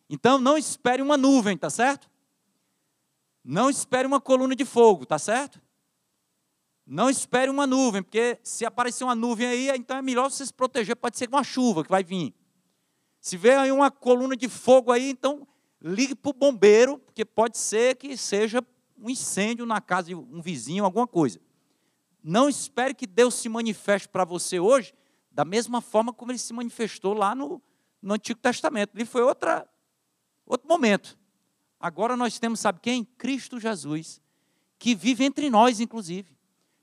Então 0.09 0.39
não 0.39 0.57
espere 0.57 1.01
uma 1.01 1.15
nuvem, 1.15 1.55
tá 1.55 1.69
certo? 1.69 2.09
Não 3.43 3.69
espere 3.69 4.07
uma 4.07 4.19
coluna 4.19 4.55
de 4.55 4.65
fogo, 4.65 5.05
tá 5.05 5.19
certo? 5.19 5.61
Não 6.85 7.09
espere 7.09 7.49
uma 7.49 7.67
nuvem, 7.67 8.01
porque 8.01 8.39
se 8.43 8.65
aparecer 8.65 9.03
uma 9.03 9.15
nuvem 9.15 9.47
aí, 9.47 9.69
então 9.69 9.97
é 9.97 10.01
melhor 10.01 10.29
você 10.29 10.45
se 10.45 10.53
proteger, 10.53 10.95
pode 10.95 11.17
ser 11.17 11.29
uma 11.29 11.43
chuva 11.43 11.83
que 11.83 11.89
vai 11.89 12.03
vir. 12.03 12.33
Se 13.21 13.37
vê 13.37 13.55
aí 13.55 13.71
uma 13.71 13.89
coluna 13.89 14.35
de 14.35 14.49
fogo 14.49 14.91
aí, 14.91 15.09
então 15.09 15.47
ligue 15.81 16.15
para 16.15 16.29
o 16.29 16.33
bombeiro, 16.33 16.97
porque 16.99 17.23
pode 17.23 17.57
ser 17.57 17.95
que 17.95 18.17
seja 18.17 18.65
um 18.97 19.09
incêndio 19.09 19.65
na 19.65 19.79
casa 19.79 20.09
de 20.09 20.15
um 20.15 20.41
vizinho, 20.41 20.83
alguma 20.83 21.07
coisa. 21.07 21.39
Não 22.23 22.47
espere 22.47 22.93
que 22.93 23.05
Deus 23.05 23.35
se 23.35 23.49
manifeste 23.49 24.07
para 24.07 24.23
você 24.23 24.59
hoje 24.59 24.93
da 25.29 25.43
mesma 25.43 25.81
forma 25.81 26.13
como 26.13 26.31
ele 26.31 26.39
se 26.39 26.53
manifestou 26.53 27.13
lá 27.13 27.35
no, 27.35 27.61
no 28.01 28.13
Antigo 28.13 28.39
Testamento. 28.39 28.95
Ele 28.95 29.05
foi 29.05 29.23
outra, 29.23 29.67
outro 30.45 30.67
momento. 30.67 31.17
Agora 31.79 32.15
nós 32.15 32.39
temos, 32.39 32.59
sabe 32.59 32.79
quem? 32.79 33.03
Cristo 33.03 33.59
Jesus, 33.59 34.21
que 34.79 34.95
vive 34.95 35.25
entre 35.25 35.49
nós, 35.49 35.79
inclusive, 35.79 36.37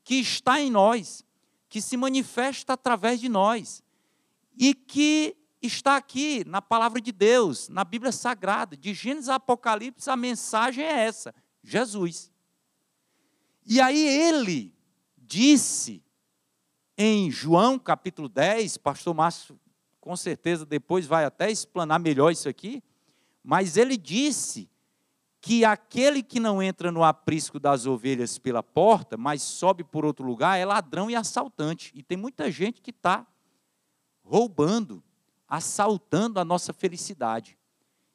que 0.04 0.16
está 0.16 0.60
em 0.60 0.70
nós, 0.70 1.24
que 1.68 1.80
se 1.80 1.96
manifesta 1.96 2.72
através 2.72 3.20
de 3.20 3.28
nós 3.28 3.82
e 4.58 4.74
que 4.74 5.36
está 5.62 5.96
aqui 5.96 6.44
na 6.44 6.60
palavra 6.60 7.00
de 7.00 7.12
Deus, 7.12 7.68
na 7.68 7.84
Bíblia 7.84 8.12
Sagrada, 8.12 8.76
de 8.76 8.92
Gênesis 8.92 9.28
a 9.28 9.36
Apocalipse, 9.36 10.10
a 10.10 10.16
mensagem 10.16 10.84
é 10.84 11.06
essa: 11.06 11.34
Jesus. 11.62 12.30
E 13.64 13.80
aí 13.80 14.06
ele 14.06 14.74
disse 15.30 16.02
em 16.98 17.30
João 17.30 17.78
capítulo 17.78 18.28
10, 18.28 18.78
pastor 18.78 19.14
Márcio 19.14 19.58
com 20.00 20.16
certeza 20.16 20.66
depois 20.66 21.06
vai 21.06 21.24
até 21.24 21.48
explanar 21.48 22.00
melhor 22.00 22.32
isso 22.32 22.48
aqui, 22.48 22.82
mas 23.44 23.76
ele 23.76 23.96
disse 23.96 24.68
que 25.40 25.64
aquele 25.64 26.20
que 26.20 26.40
não 26.40 26.60
entra 26.60 26.90
no 26.90 27.04
aprisco 27.04 27.60
das 27.60 27.86
ovelhas 27.86 28.38
pela 28.38 28.62
porta, 28.62 29.16
mas 29.16 29.40
sobe 29.40 29.84
por 29.84 30.04
outro 30.04 30.26
lugar, 30.26 30.58
é 30.58 30.64
ladrão 30.64 31.08
e 31.08 31.14
assaltante. 31.14 31.92
E 31.94 32.02
tem 32.02 32.18
muita 32.18 32.50
gente 32.50 32.82
que 32.82 32.90
está 32.90 33.26
roubando 34.22 35.02
assaltando 35.48 36.38
a 36.38 36.44
nossa 36.44 36.72
felicidade. 36.72 37.58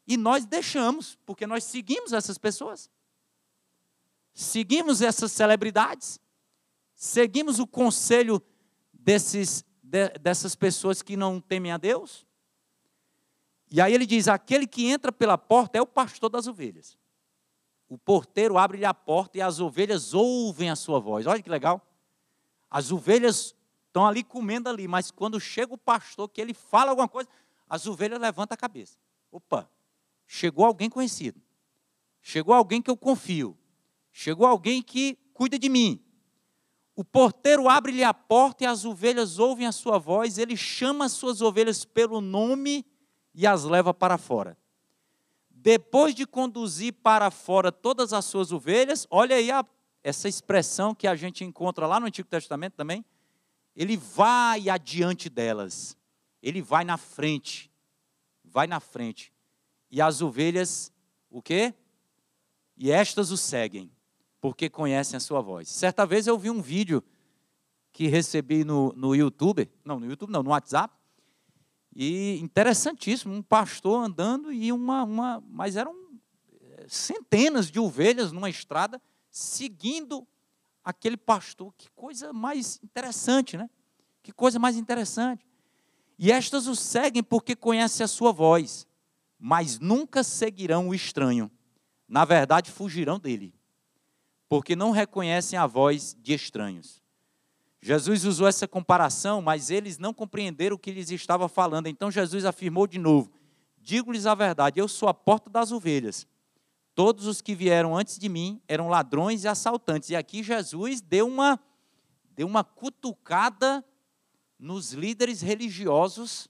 E 0.06 0.18
nós 0.18 0.46
deixamos, 0.46 1.18
porque 1.26 1.48
nós 1.48 1.64
seguimos 1.64 2.14
essas 2.14 2.38
pessoas. 2.38 2.90
Seguimos 4.34 5.02
essas 5.02 5.32
celebridades. 5.32 6.20
Seguimos 6.96 7.60
o 7.60 7.68
conselho 7.68 8.42
desses, 8.94 9.64
de, 9.84 10.10
dessas 10.20 10.56
pessoas 10.56 11.02
que 11.02 11.18
não 11.18 11.42
temem 11.42 11.72
a 11.72 11.78
Deus. 11.78 12.26
E 13.70 13.82
aí 13.82 13.94
ele 13.94 14.06
diz: 14.06 14.28
aquele 14.28 14.66
que 14.66 14.88
entra 14.88 15.12
pela 15.12 15.38
porta 15.38 15.78
é 15.78 15.82
o 15.82 15.86
pastor 15.86 16.30
das 16.30 16.48
ovelhas. 16.48 16.98
O 17.88 17.98
porteiro 17.98 18.58
abre-lhe 18.58 18.86
a 18.86 18.94
porta 18.94 19.38
e 19.38 19.42
as 19.42 19.60
ovelhas 19.60 20.14
ouvem 20.14 20.70
a 20.70 20.76
sua 20.76 21.00
voz. 21.00 21.28
Olha 21.28 21.42
que 21.42 21.50
legal. 21.50 21.86
As 22.70 22.92
ovelhas 22.92 23.56
estão 23.88 24.06
ali 24.06 24.24
comendo 24.24 24.70
ali, 24.70 24.88
mas 24.88 25.12
quando 25.12 25.40
chega 25.40 25.74
o 25.74 25.78
pastor, 25.78 26.28
que 26.30 26.42
ele 26.42 26.54
fala 26.54 26.90
alguma 26.90 27.08
coisa, 27.08 27.30
as 27.70 27.86
ovelhas 27.86 28.20
levantam 28.20 28.56
a 28.56 28.58
cabeça. 28.58 28.98
Opa, 29.32 29.70
chegou 30.26 30.66
alguém 30.66 30.90
conhecido. 30.90 31.42
Chegou 32.22 32.54
alguém 32.54 32.82
que 32.82 32.90
eu 32.90 32.98
confio. 32.98 33.58
Chegou 34.12 34.48
alguém 34.48 34.82
que 34.82 35.18
cuida 35.34 35.60
de 35.60 35.70
mim. 35.70 36.04
O 36.96 37.04
porteiro 37.04 37.68
abre-lhe 37.68 38.04
a 38.04 38.14
porta 38.14 38.64
e 38.64 38.68
as 38.68 38.86
ovelhas 38.86 39.38
ouvem 39.38 39.68
a 39.68 39.72
sua 39.72 39.98
voz. 39.98 40.38
Ele 40.38 40.56
chama 40.56 41.06
as 41.06 41.12
suas 41.12 41.42
ovelhas 41.42 41.84
pelo 41.84 42.22
nome 42.22 42.86
e 43.34 43.46
as 43.46 43.66
leva 43.66 43.94
para 43.94 44.18
fora. 44.18 44.58
Depois 45.50 46.16
de 46.16 46.26
conduzir 46.26 46.94
para 46.94 47.30
fora 47.30 47.72
todas 47.72 48.14
as 48.14 48.24
suas 48.26 48.52
ovelhas, 48.52 49.06
olha 49.10 49.36
aí 49.36 49.52
a, 49.52 49.66
essa 50.04 50.30
expressão 50.30 50.96
que 50.96 51.08
a 51.08 51.16
gente 51.16 51.44
encontra 51.44 51.86
lá 51.86 52.00
no 52.00 52.06
Antigo 52.06 52.30
Testamento 52.30 52.74
também 52.74 53.04
ele 53.76 53.98
vai 53.98 54.70
adiante 54.70 55.30
delas, 55.30 55.98
ele 56.42 56.62
vai 56.62 56.86
na 56.86 56.98
frente, 56.98 57.70
vai 58.44 58.68
na 58.68 58.80
frente. 58.80 59.34
E 59.92 60.02
as 60.02 60.22
ovelhas, 60.22 60.92
o 61.30 61.42
quê? 61.42 61.74
E 62.78 62.92
estas 62.92 63.32
o 63.32 63.38
seguem, 63.38 63.92
porque 64.46 64.70
conhecem 64.70 65.18
a 65.18 65.20
sua 65.20 65.42
voz. 65.42 65.68
Certa 65.68 66.06
vez 66.06 66.28
eu 66.28 66.38
vi 66.38 66.52
um 66.52 66.62
vídeo 66.62 67.04
que 67.92 68.06
recebi 68.06 68.64
no, 68.64 68.94
no 68.96 69.16
YouTube, 69.16 69.68
não, 69.84 70.00
no 70.00 70.06
YouTube 70.06 70.30
não, 70.30 70.44
no 70.44 70.52
WhatsApp, 70.52 70.94
e 71.96 72.38
interessantíssimo, 72.40 73.34
um 73.34 73.42
pastor 73.42 74.06
andando 74.06 74.54
e 74.54 74.72
uma, 74.72 75.04
uma 75.04 75.44
mas 75.50 75.76
eram 75.76 75.96
eh, 76.62 76.86
centenas 76.88 77.72
de 77.72 77.80
ovelhas 77.80 78.32
numa 78.32 78.48
estrada, 78.48 79.02
seguindo 79.32 80.28
aquele 80.84 81.18
pastor. 81.18 81.74
Que 81.76 81.90
coisa 81.96 82.32
mais 82.32 82.80
interessante, 82.84 83.58
né? 83.58 83.68
Que 84.22 84.32
coisa 84.32 84.60
mais 84.60 84.78
interessante. 84.78 85.44
E 86.20 86.32
estas 86.32 86.68
o 86.68 86.76
seguem 86.76 87.24
porque 87.24 87.56
conhecem 87.56 88.04
a 88.04 88.08
sua 88.08 88.32
voz, 88.32 88.86
mas 89.40 89.80
nunca 89.80 90.24
seguirão 90.24 90.90
o 90.90 90.94
estranho. 90.94 91.50
Na 92.08 92.26
verdade, 92.26 92.70
fugirão 92.70 93.18
dele, 93.18 93.56
porque 94.56 94.74
não 94.74 94.92
reconhecem 94.92 95.60
a 95.60 95.68
voz 95.68 96.16
de 96.22 96.34
estranhos. 96.34 97.04
Jesus 97.82 98.24
usou 98.24 98.48
essa 98.48 98.66
comparação, 98.66 99.42
mas 99.42 99.70
eles 99.70 99.98
não 99.98 100.14
compreenderam 100.14 100.78
o 100.78 100.80
que 100.80 100.92
lhes 100.92 101.12
estava 101.12 101.50
falando. 101.50 101.88
Então 101.88 102.10
Jesus 102.10 102.46
afirmou 102.46 102.88
de 102.88 102.98
novo: 102.98 103.30
Digo-lhes 103.78 104.26
a 104.26 104.34
verdade, 104.34 104.80
eu 104.80 104.88
sou 104.88 105.10
a 105.10 105.14
porta 105.14 105.50
das 105.50 105.74
ovelhas. 105.74 106.26
Todos 106.96 107.28
os 107.28 107.42
que 107.42 107.54
vieram 107.54 107.98
antes 107.98 108.18
de 108.18 108.30
mim 108.30 108.62
eram 108.66 108.88
ladrões 108.88 109.44
e 109.44 109.48
assaltantes. 109.50 110.10
E 110.10 110.16
aqui 110.16 110.42
Jesus 110.42 111.02
deu 111.02 111.28
uma, 111.28 111.60
deu 112.32 112.48
uma 112.48 112.64
cutucada 112.64 113.84
nos 114.58 114.94
líderes 114.94 115.42
religiosos 115.42 116.48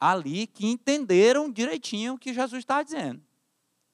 ali 0.00 0.46
que 0.46 0.66
entenderam 0.66 1.52
direitinho 1.52 2.14
o 2.14 2.18
que 2.18 2.32
Jesus 2.32 2.60
estava 2.60 2.82
dizendo. 2.82 3.22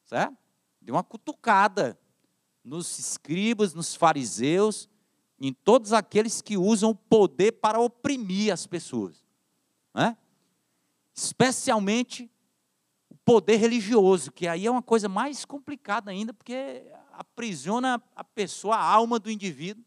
Certo? 0.04 0.36
Deu 0.80 0.94
uma 0.94 1.02
cutucada 1.02 1.98
nos 2.64 2.98
escribas, 2.98 3.74
nos 3.74 3.94
fariseus, 3.94 4.88
em 5.38 5.52
todos 5.52 5.92
aqueles 5.92 6.40
que 6.40 6.56
usam 6.56 6.90
o 6.90 6.94
poder 6.94 7.52
para 7.52 7.80
oprimir 7.80 8.52
as 8.52 8.66
pessoas. 8.66 9.24
Né? 9.92 10.16
Especialmente 11.14 12.30
poder 13.24 13.56
religioso, 13.56 14.32
que 14.32 14.46
aí 14.46 14.66
é 14.66 14.70
uma 14.70 14.82
coisa 14.82 15.08
mais 15.08 15.44
complicada 15.44 16.10
ainda, 16.10 16.32
porque 16.32 16.84
aprisiona 17.12 18.02
a 18.16 18.24
pessoa, 18.24 18.76
a 18.76 18.82
alma 18.84 19.18
do 19.18 19.30
indivíduo. 19.30 19.84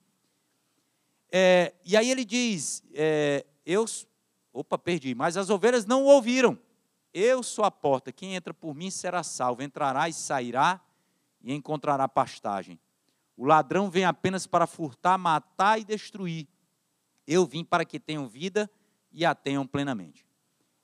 É, 1.32 1.74
e 1.84 1.98
aí 1.98 2.10
ele 2.10 2.24
diz: 2.24 2.84
é, 2.94 3.46
Eu, 3.66 3.86
opa, 4.54 4.78
perdi, 4.78 5.16
mas 5.16 5.38
as 5.38 5.50
ovelhas 5.50 5.86
não 5.86 6.04
o 6.04 6.08
ouviram. 6.08 6.58
Eu 7.14 7.42
sou 7.42 7.64
a 7.64 7.72
porta, 7.72 8.12
quem 8.12 8.36
entra 8.36 8.54
por 8.54 8.76
mim 8.76 8.92
será 8.92 9.24
salvo, 9.24 9.64
entrará 9.64 10.10
e 10.10 10.14
sairá 10.14 10.82
e 11.46 11.54
encontrará 11.54 12.10
pastagem. 12.10 12.80
O 13.38 13.46
ladrão 13.46 13.90
vem 13.90 14.04
apenas 14.04 14.48
para 14.48 14.66
furtar, 14.66 15.16
matar 15.16 15.80
e 15.80 15.86
destruir. 15.86 16.48
Eu 17.28 17.46
vim 17.46 17.64
para 17.64 17.86
que 17.86 18.00
tenham 18.00 18.28
vida 18.28 18.70
e 19.12 19.24
a 19.24 19.36
tenham 19.36 19.66
plenamente. 19.68 20.26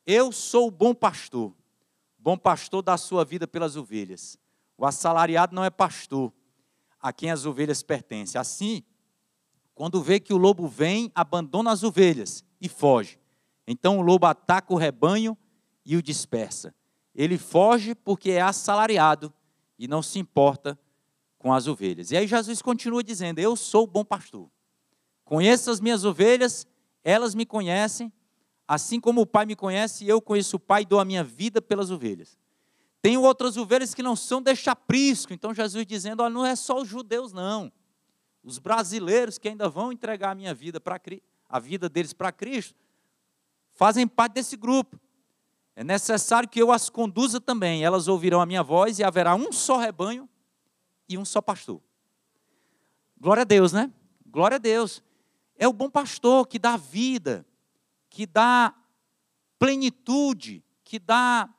Eu 0.05 0.31
sou 0.31 0.67
o 0.67 0.71
bom 0.71 0.93
pastor. 0.93 1.53
Bom 2.17 2.37
pastor 2.37 2.83
dá 2.83 2.95
sua 2.95 3.25
vida 3.25 3.47
pelas 3.47 3.75
ovelhas. 3.75 4.37
O 4.77 4.85
assalariado 4.85 5.55
não 5.55 5.63
é 5.63 5.71
pastor, 5.71 6.31
a 6.99 7.11
quem 7.11 7.31
as 7.31 7.45
ovelhas 7.45 7.81
pertencem. 7.81 8.39
Assim, 8.39 8.83
quando 9.73 10.01
vê 10.01 10.19
que 10.19 10.33
o 10.33 10.37
lobo 10.37 10.67
vem, 10.67 11.11
abandona 11.15 11.71
as 11.71 11.81
ovelhas 11.81 12.45
e 12.59 12.69
foge. 12.69 13.19
Então 13.65 13.97
o 13.97 14.01
lobo 14.01 14.27
ataca 14.27 14.71
o 14.71 14.77
rebanho 14.77 15.35
e 15.83 15.97
o 15.97 16.03
dispersa. 16.03 16.75
Ele 17.15 17.37
foge 17.37 17.95
porque 17.95 18.31
é 18.31 18.41
assalariado 18.41 19.33
e 19.83 19.87
não 19.87 20.01
se 20.01 20.19
importa 20.19 20.79
com 21.37 21.53
as 21.53 21.67
ovelhas. 21.67 22.11
E 22.11 22.17
aí 22.17 22.27
Jesus 22.27 22.61
continua 22.61 23.03
dizendo: 23.03 23.39
Eu 23.39 23.55
sou 23.55 23.83
o 23.83 23.87
bom 23.87 24.05
pastor. 24.05 24.49
Conheço 25.25 25.71
as 25.71 25.79
minhas 25.79 26.03
ovelhas, 26.03 26.67
elas 27.03 27.33
me 27.35 27.45
conhecem 27.45 28.11
Assim 28.71 29.01
como 29.01 29.19
o 29.19 29.25
Pai 29.25 29.45
me 29.45 29.53
conhece, 29.53 30.07
eu 30.07 30.21
conheço 30.21 30.55
o 30.55 30.59
Pai 30.59 30.83
e 30.83 30.85
dou 30.85 30.97
a 30.97 31.03
minha 31.03 31.25
vida 31.25 31.61
pelas 31.61 31.91
ovelhas. 31.91 32.37
Tenho 33.01 33.21
outras 33.21 33.57
ovelhas 33.57 33.93
que 33.93 34.01
não 34.01 34.15
são 34.15 34.41
deste 34.41 34.69
aprisco. 34.69 35.33
Então 35.33 35.53
Jesus 35.53 35.85
dizendo: 35.85 36.23
olha, 36.23 36.33
não 36.33 36.45
é 36.45 36.55
só 36.55 36.81
os 36.81 36.87
judeus, 36.87 37.33
não. 37.33 37.69
Os 38.41 38.59
brasileiros 38.59 39.37
que 39.37 39.49
ainda 39.49 39.67
vão 39.67 39.91
entregar 39.91 40.31
a 40.31 40.35
minha 40.35 40.53
vida 40.53 40.79
para 40.79 40.97
a 41.49 41.59
vida 41.59 41.89
deles 41.89 42.13
para 42.13 42.31
Cristo, 42.31 42.79
fazem 43.71 44.07
parte 44.07 44.35
desse 44.35 44.55
grupo. 44.55 44.97
É 45.75 45.83
necessário 45.83 46.49
que 46.49 46.61
eu 46.61 46.71
as 46.71 46.89
conduza 46.89 47.39
também. 47.39 47.83
Elas 47.83 48.07
ouvirão 48.07 48.41
a 48.41 48.45
minha 48.45 48.63
voz 48.63 48.99
e 48.99 49.03
haverá 49.03 49.35
um 49.35 49.51
só 49.51 49.77
rebanho 49.77 50.27
e 51.07 51.17
um 51.17 51.25
só 51.25 51.41
pastor. 51.41 51.81
Glória 53.19 53.41
a 53.41 53.45
Deus, 53.45 53.71
né? 53.71 53.91
Glória 54.25 54.55
a 54.55 54.59
Deus. 54.59 55.03
É 55.55 55.67
o 55.67 55.73
bom 55.73 55.89
pastor 55.89 56.47
que 56.47 56.57
dá 56.57 56.75
vida, 56.75 57.45
que 58.09 58.25
dá 58.25 58.73
plenitude, 59.59 60.63
que 60.83 60.97
dá 60.97 61.49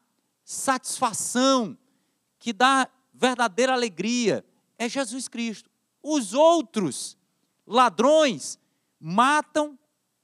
satisfação, 0.45 1.79
que 2.39 2.53
dá 2.53 2.89
verdadeira 3.15 3.73
alegria. 3.73 4.45
É 4.77 4.89
Jesus 4.89 5.29
Cristo. 5.29 5.71
Os 6.03 6.35
outros 6.35 7.17
ladrões 7.67 8.59
matam, 8.99 9.79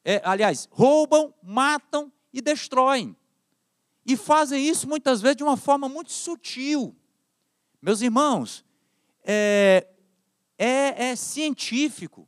é, 0.05 0.20
aliás, 0.24 0.68
roubam, 0.72 1.33
matam 1.42 2.12
e 2.33 2.40
destroem. 2.40 3.16
E 4.09 4.16
fazem 4.16 4.66
isso 4.66 4.88
muitas 4.88 5.21
vezes 5.21 5.37
de 5.37 5.44
uma 5.44 5.59
forma 5.59 5.87
muito 5.87 6.11
sutil. 6.11 6.97
Meus 7.83 8.01
irmãos, 8.01 8.64
é, 9.23 9.87
é, 10.57 11.11
é 11.11 11.14
científico. 11.14 12.27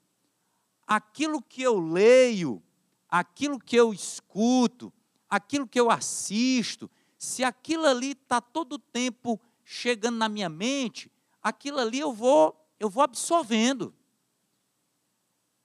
Aquilo 0.87 1.41
que 1.41 1.63
eu 1.63 1.81
leio, 1.81 2.63
aquilo 3.09 3.59
que 3.59 3.77
eu 3.77 3.95
escuto, 3.95 4.93
aquilo 5.27 5.67
que 5.67 5.81
eu 5.81 5.91
assisto, 5.91 6.91
se 7.17 7.43
aquilo 7.43 7.87
ali 7.87 8.11
está 8.11 8.43
todo 8.43 8.75
o 8.75 8.79
tempo 8.79 9.41
chegando 9.65 10.19
na 10.19 10.29
minha 10.29 10.51
mente, 10.51 11.11
aquilo 11.43 11.79
ali 11.79 11.99
eu 11.99 12.13
vou, 12.13 12.55
eu 12.79 12.91
vou 12.91 13.03
absorvendo. 13.03 13.95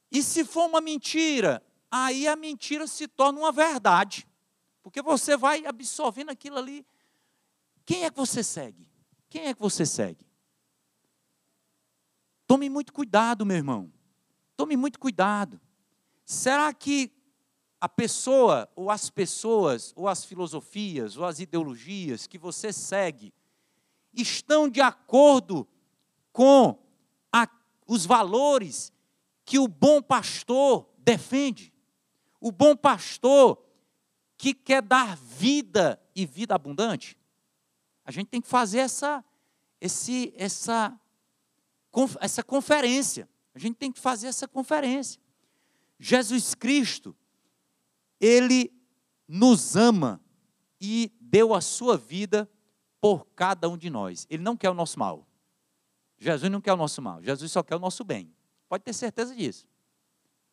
E 0.10 0.24
se 0.24 0.46
for 0.46 0.66
uma 0.70 0.80
mentira, 0.80 1.62
aí 1.92 2.26
a 2.26 2.38
mentira 2.38 2.88
se 2.88 3.06
torna 3.06 3.38
uma 3.38 3.52
verdade. 3.52 4.26
Porque 4.86 5.02
você 5.02 5.36
vai 5.36 5.66
absorvendo 5.66 6.30
aquilo 6.30 6.60
ali. 6.60 6.86
Quem 7.84 8.04
é 8.04 8.12
que 8.12 8.18
você 8.18 8.44
segue? 8.44 8.88
Quem 9.28 9.48
é 9.48 9.54
que 9.56 9.60
você 9.60 9.84
segue? 9.84 10.24
Tome 12.46 12.70
muito 12.70 12.94
cuidado, 12.94 13.48
meu 13.48 13.58
irmão. 13.58 13.92
Tome 14.56 14.78
muito 14.78 15.00
cuidado. 15.00 15.60
Será 16.24 16.72
que 16.72 17.12
a 17.82 17.90
pessoa, 17.90 18.70
ou 18.76 18.92
as 18.92 19.10
pessoas, 19.10 19.92
ou 19.96 20.08
as 20.08 20.24
filosofias, 20.24 21.18
ou 21.18 21.26
as 21.26 21.40
ideologias 21.40 22.28
que 22.28 22.38
você 22.38 22.72
segue 22.72 23.34
estão 24.14 24.70
de 24.70 24.82
acordo 24.82 25.68
com 26.32 26.78
a, 27.34 27.50
os 27.88 28.06
valores 28.06 28.94
que 29.44 29.58
o 29.58 29.68
bom 29.68 30.00
pastor 30.00 30.88
defende? 31.00 31.74
O 32.40 32.52
bom 32.52 32.76
pastor 32.76 33.65
que 34.38 34.54
quer 34.54 34.82
dar 34.82 35.16
vida 35.16 36.02
e 36.16 36.26
vida 36.26 36.56
abundante? 36.56 37.18
A 38.04 38.12
gente 38.12 38.28
tem 38.28 38.42
que 38.42 38.48
fazer 38.48 38.80
essa, 38.80 39.24
esse, 39.82 40.34
essa 40.36 40.98
essa 42.20 42.44
conferência. 42.44 43.30
A 43.54 43.60
gente 43.60 43.76
tem 43.76 43.92
que 43.92 44.00
fazer 44.00 44.28
essa 44.28 44.48
conferência. 44.48 45.22
Jesus 45.98 46.54
Cristo, 46.54 47.16
ele 48.20 48.72
nos 49.28 49.76
ama 49.76 50.22
e 50.80 51.12
deu 51.22 51.54
a 51.54 51.62
sua 51.62 51.98
vida 51.98 52.50
por 53.00 53.26
cada 53.28 53.70
um 53.70 53.78
de 53.78 53.90
nós. 53.90 54.28
Ele 54.30 54.44
não 54.44 54.58
quer 54.58 54.70
o 54.70 54.74
nosso 54.74 55.00
mal. 55.00 55.26
Jesus 56.18 56.52
não 56.52 56.60
quer 56.60 56.74
o 56.74 56.78
nosso 56.78 57.02
mal. 57.02 57.22
Jesus 57.24 57.52
só 57.52 57.64
quer 57.64 57.76
o 57.76 57.80
nosso 57.80 58.04
bem. 58.04 58.34
Pode 58.68 58.84
ter 58.84 58.94
certeza 58.94 59.34
disso. 59.36 59.68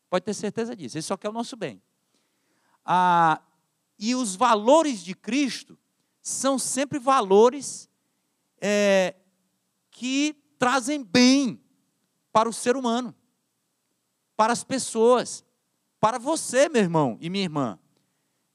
Pode 0.09 0.23
ter 0.23 0.33
certeza 0.33 0.75
disso. 0.75 0.97
Ele 0.97 1.01
só 1.01 1.17
quer 1.17 1.29
o 1.29 1.33
nosso 1.33 1.57
bem. 1.57 1.81
Ah, 2.85 3.41
e 3.97 4.15
os 4.15 4.35
valores 4.35 5.03
de 5.03 5.13
Cristo 5.13 5.77
são 6.21 6.57
sempre 6.57 6.99
valores 6.99 7.89
é, 8.59 9.15
que 9.91 10.35
trazem 10.57 11.03
bem 11.03 11.61
para 12.31 12.47
o 12.47 12.53
ser 12.53 12.75
humano, 12.75 13.13
para 14.35 14.53
as 14.53 14.63
pessoas, 14.63 15.43
para 15.99 16.17
você, 16.17 16.69
meu 16.69 16.81
irmão 16.81 17.17
e 17.19 17.29
minha 17.29 17.43
irmã. 17.43 17.79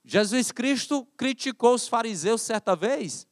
Jesus 0.04 0.50
Cristo 0.50 1.06
criticou 1.16 1.74
os 1.74 1.86
fariseus 1.86 2.40
certa 2.40 2.74
vez, 2.74 3.26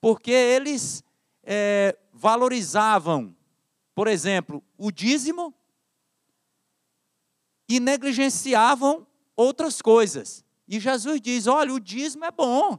porque 0.00 0.30
eles 0.30 1.02
é, 1.42 1.98
valorizavam, 2.12 3.34
por 3.94 4.06
exemplo, 4.06 4.62
o 4.76 4.92
dízimo 4.92 5.54
e 7.66 7.80
negligenciavam 7.80 9.06
outras 9.34 9.80
coisas. 9.80 10.43
E 10.66 10.80
Jesus 10.80 11.20
diz: 11.20 11.46
olha, 11.46 11.72
o 11.72 11.80
dízimo 11.80 12.24
é 12.24 12.30
bom, 12.30 12.78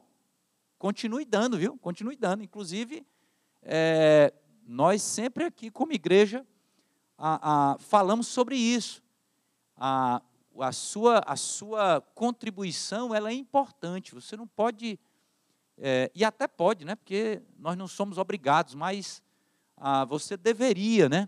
continue 0.77 1.25
dando, 1.25 1.57
viu? 1.57 1.77
Continue 1.77 2.15
dando. 2.15 2.43
Inclusive, 2.43 3.05
é, 3.61 4.33
nós 4.65 5.01
sempre 5.01 5.45
aqui, 5.45 5.69
como 5.69 5.93
igreja, 5.93 6.45
a, 7.17 7.73
a, 7.73 7.79
falamos 7.79 8.27
sobre 8.27 8.57
isso. 8.57 9.03
A, 9.77 10.21
a, 10.59 10.71
sua, 10.71 11.19
a 11.25 11.35
sua 11.35 12.01
contribuição 12.13 13.13
ela 13.13 13.29
é 13.29 13.33
importante. 13.33 14.13
Você 14.13 14.35
não 14.35 14.47
pode, 14.47 14.99
é, 15.77 16.11
e 16.15 16.23
até 16.23 16.47
pode, 16.47 16.85
né? 16.85 16.95
porque 16.95 17.41
nós 17.57 17.77
não 17.77 17.87
somos 17.87 18.17
obrigados, 18.17 18.73
mas 18.73 19.21
você 20.07 20.37
deveria 20.37 21.09
né? 21.09 21.27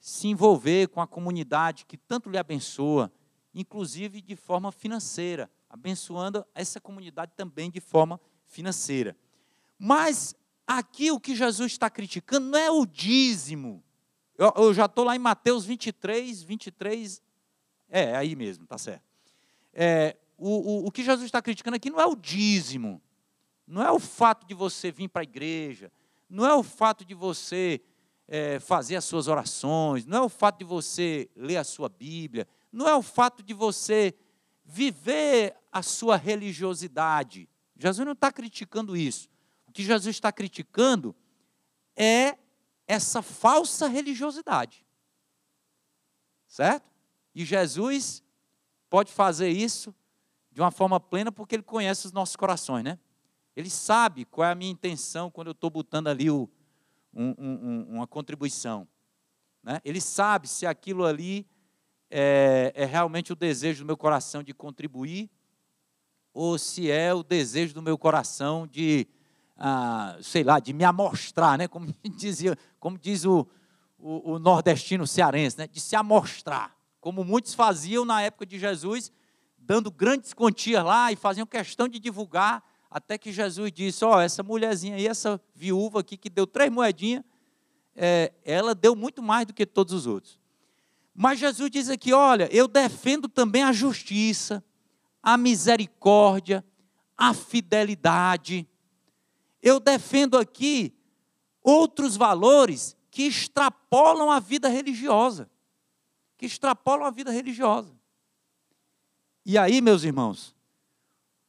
se 0.00 0.26
envolver 0.26 0.88
com 0.88 1.00
a 1.00 1.06
comunidade 1.06 1.86
que 1.86 1.96
tanto 1.96 2.28
lhe 2.28 2.36
abençoa, 2.36 3.12
inclusive 3.54 4.20
de 4.20 4.34
forma 4.34 4.72
financeira, 4.72 5.50
abençoando 5.68 6.44
essa 6.54 6.80
comunidade 6.80 7.32
também 7.36 7.70
de 7.70 7.80
forma 7.80 8.20
financeira. 8.46 9.16
Mas 9.78 10.34
Aqui 10.68 11.10
o 11.10 11.18
que 11.18 11.34
Jesus 11.34 11.72
está 11.72 11.88
criticando 11.88 12.46
não 12.46 12.58
é 12.58 12.70
o 12.70 12.84
dízimo. 12.84 13.82
Eu, 14.36 14.52
eu 14.54 14.74
já 14.74 14.84
estou 14.84 15.02
lá 15.02 15.16
em 15.16 15.18
Mateus 15.18 15.64
23, 15.64 16.42
23. 16.42 17.22
É, 17.88 18.14
aí 18.14 18.36
mesmo, 18.36 18.66
tá 18.66 18.76
certo. 18.76 19.02
É, 19.72 20.14
o, 20.36 20.50
o, 20.50 20.86
o 20.86 20.90
que 20.90 21.02
Jesus 21.02 21.24
está 21.24 21.40
criticando 21.40 21.76
aqui 21.76 21.88
não 21.88 21.98
é 21.98 22.04
o 22.04 22.14
dízimo. 22.14 23.00
Não 23.66 23.82
é 23.82 23.90
o 23.90 23.98
fato 23.98 24.46
de 24.46 24.52
você 24.52 24.90
vir 24.90 25.08
para 25.08 25.22
a 25.22 25.24
igreja. 25.24 25.90
Não 26.28 26.44
é 26.44 26.54
o 26.54 26.62
fato 26.62 27.02
de 27.02 27.14
você 27.14 27.80
é, 28.26 28.60
fazer 28.60 28.96
as 28.96 29.06
suas 29.06 29.26
orações. 29.26 30.04
Não 30.04 30.18
é 30.18 30.22
o 30.26 30.28
fato 30.28 30.58
de 30.58 30.66
você 30.66 31.30
ler 31.34 31.56
a 31.56 31.64
sua 31.64 31.88
Bíblia. 31.88 32.46
Não 32.70 32.86
é 32.86 32.94
o 32.94 33.02
fato 33.02 33.42
de 33.42 33.54
você 33.54 34.14
viver 34.70 35.56
a 35.72 35.82
sua 35.82 36.16
religiosidade. 36.16 37.48
Jesus 37.74 38.04
não 38.04 38.12
está 38.12 38.30
criticando 38.30 38.94
isso. 38.94 39.30
O 39.66 39.72
que 39.72 39.82
Jesus 39.82 40.14
está 40.14 40.30
criticando 40.30 41.16
é 41.96 42.36
essa 42.86 43.22
falsa 43.22 43.88
religiosidade. 43.88 44.84
Certo? 46.46 46.90
E 47.34 47.46
Jesus 47.46 48.22
pode 48.90 49.10
fazer 49.10 49.48
isso 49.48 49.94
de 50.52 50.60
uma 50.60 50.70
forma 50.70 51.00
plena 51.00 51.32
porque 51.32 51.54
ele 51.54 51.62
conhece 51.62 52.06
os 52.06 52.12
nossos 52.12 52.36
corações, 52.36 52.84
né? 52.84 52.98
Ele 53.56 53.70
sabe 53.70 54.24
qual 54.24 54.48
é 54.48 54.52
a 54.52 54.54
minha 54.54 54.70
intenção 54.70 55.30
quando 55.30 55.48
eu 55.48 55.52
estou 55.52 55.70
botando 55.70 56.08
ali 56.08 56.30
o, 56.30 56.48
um, 57.12 57.34
um, 57.38 57.86
uma 57.96 58.06
contribuição. 58.06 58.86
Né? 59.62 59.80
Ele 59.84 60.00
sabe 60.00 60.46
se 60.46 60.64
aquilo 60.66 61.04
ali 61.04 61.46
é, 62.10 62.72
é 62.74 62.84
realmente 62.84 63.32
o 63.32 63.36
desejo 63.36 63.84
do 63.84 63.86
meu 63.86 63.96
coração 63.96 64.42
de 64.42 64.54
contribuir 64.54 65.30
ou 66.32 66.58
se 66.58 66.90
é 66.90 67.12
o 67.12 67.22
desejo 67.22 67.74
do 67.74 67.82
meu 67.82 67.98
coração 67.98 68.66
de 68.66 69.06
ah, 69.58 70.16
sei 70.22 70.44
lá, 70.44 70.60
de 70.60 70.72
me 70.72 70.84
amostrar, 70.84 71.58
né? 71.58 71.66
como, 71.66 71.92
dizia, 72.16 72.56
como 72.78 72.96
diz 72.96 73.24
o, 73.24 73.46
o, 73.98 74.34
o, 74.34 74.38
nordestino 74.38 75.06
cearense, 75.06 75.58
né? 75.58 75.66
de 75.66 75.80
se 75.80 75.96
amostrar, 75.96 76.76
como 77.00 77.24
muitos 77.24 77.54
faziam 77.54 78.04
na 78.04 78.22
época 78.22 78.46
de 78.46 78.58
Jesus, 78.58 79.10
dando 79.58 79.90
grandes 79.90 80.32
quantias 80.32 80.84
lá 80.84 81.10
e 81.10 81.16
faziam 81.16 81.46
questão 81.46 81.88
de 81.88 81.98
divulgar, 81.98 82.62
até 82.88 83.18
que 83.18 83.32
Jesus 83.32 83.72
disse, 83.72 84.04
ó, 84.04 84.16
oh, 84.16 84.20
essa 84.20 84.42
mulherzinha 84.42 84.94
aí, 84.94 85.06
essa 85.06 85.40
viúva 85.54 86.00
aqui 86.00 86.16
que 86.16 86.30
deu 86.30 86.46
três 86.46 86.70
moedinhas, 86.70 87.22
é, 87.94 88.32
ela 88.44 88.74
deu 88.74 88.94
muito 88.94 89.22
mais 89.22 89.44
do 89.44 89.52
que 89.52 89.66
todos 89.66 89.92
os 89.92 90.06
outros. 90.06 90.37
Mas 91.20 91.40
Jesus 91.40 91.68
diz 91.68 91.90
aqui, 91.90 92.12
olha, 92.12 92.48
eu 92.52 92.68
defendo 92.68 93.28
também 93.28 93.64
a 93.64 93.72
justiça, 93.72 94.64
a 95.20 95.36
misericórdia, 95.36 96.64
a 97.16 97.34
fidelidade, 97.34 98.68
eu 99.60 99.80
defendo 99.80 100.38
aqui 100.38 100.94
outros 101.60 102.16
valores 102.16 102.96
que 103.10 103.24
extrapolam 103.24 104.30
a 104.30 104.38
vida 104.38 104.68
religiosa. 104.68 105.50
Que 106.36 106.46
extrapolam 106.46 107.04
a 107.04 107.10
vida 107.10 107.32
religiosa. 107.32 107.92
E 109.44 109.58
aí, 109.58 109.80
meus 109.80 110.04
irmãos, 110.04 110.54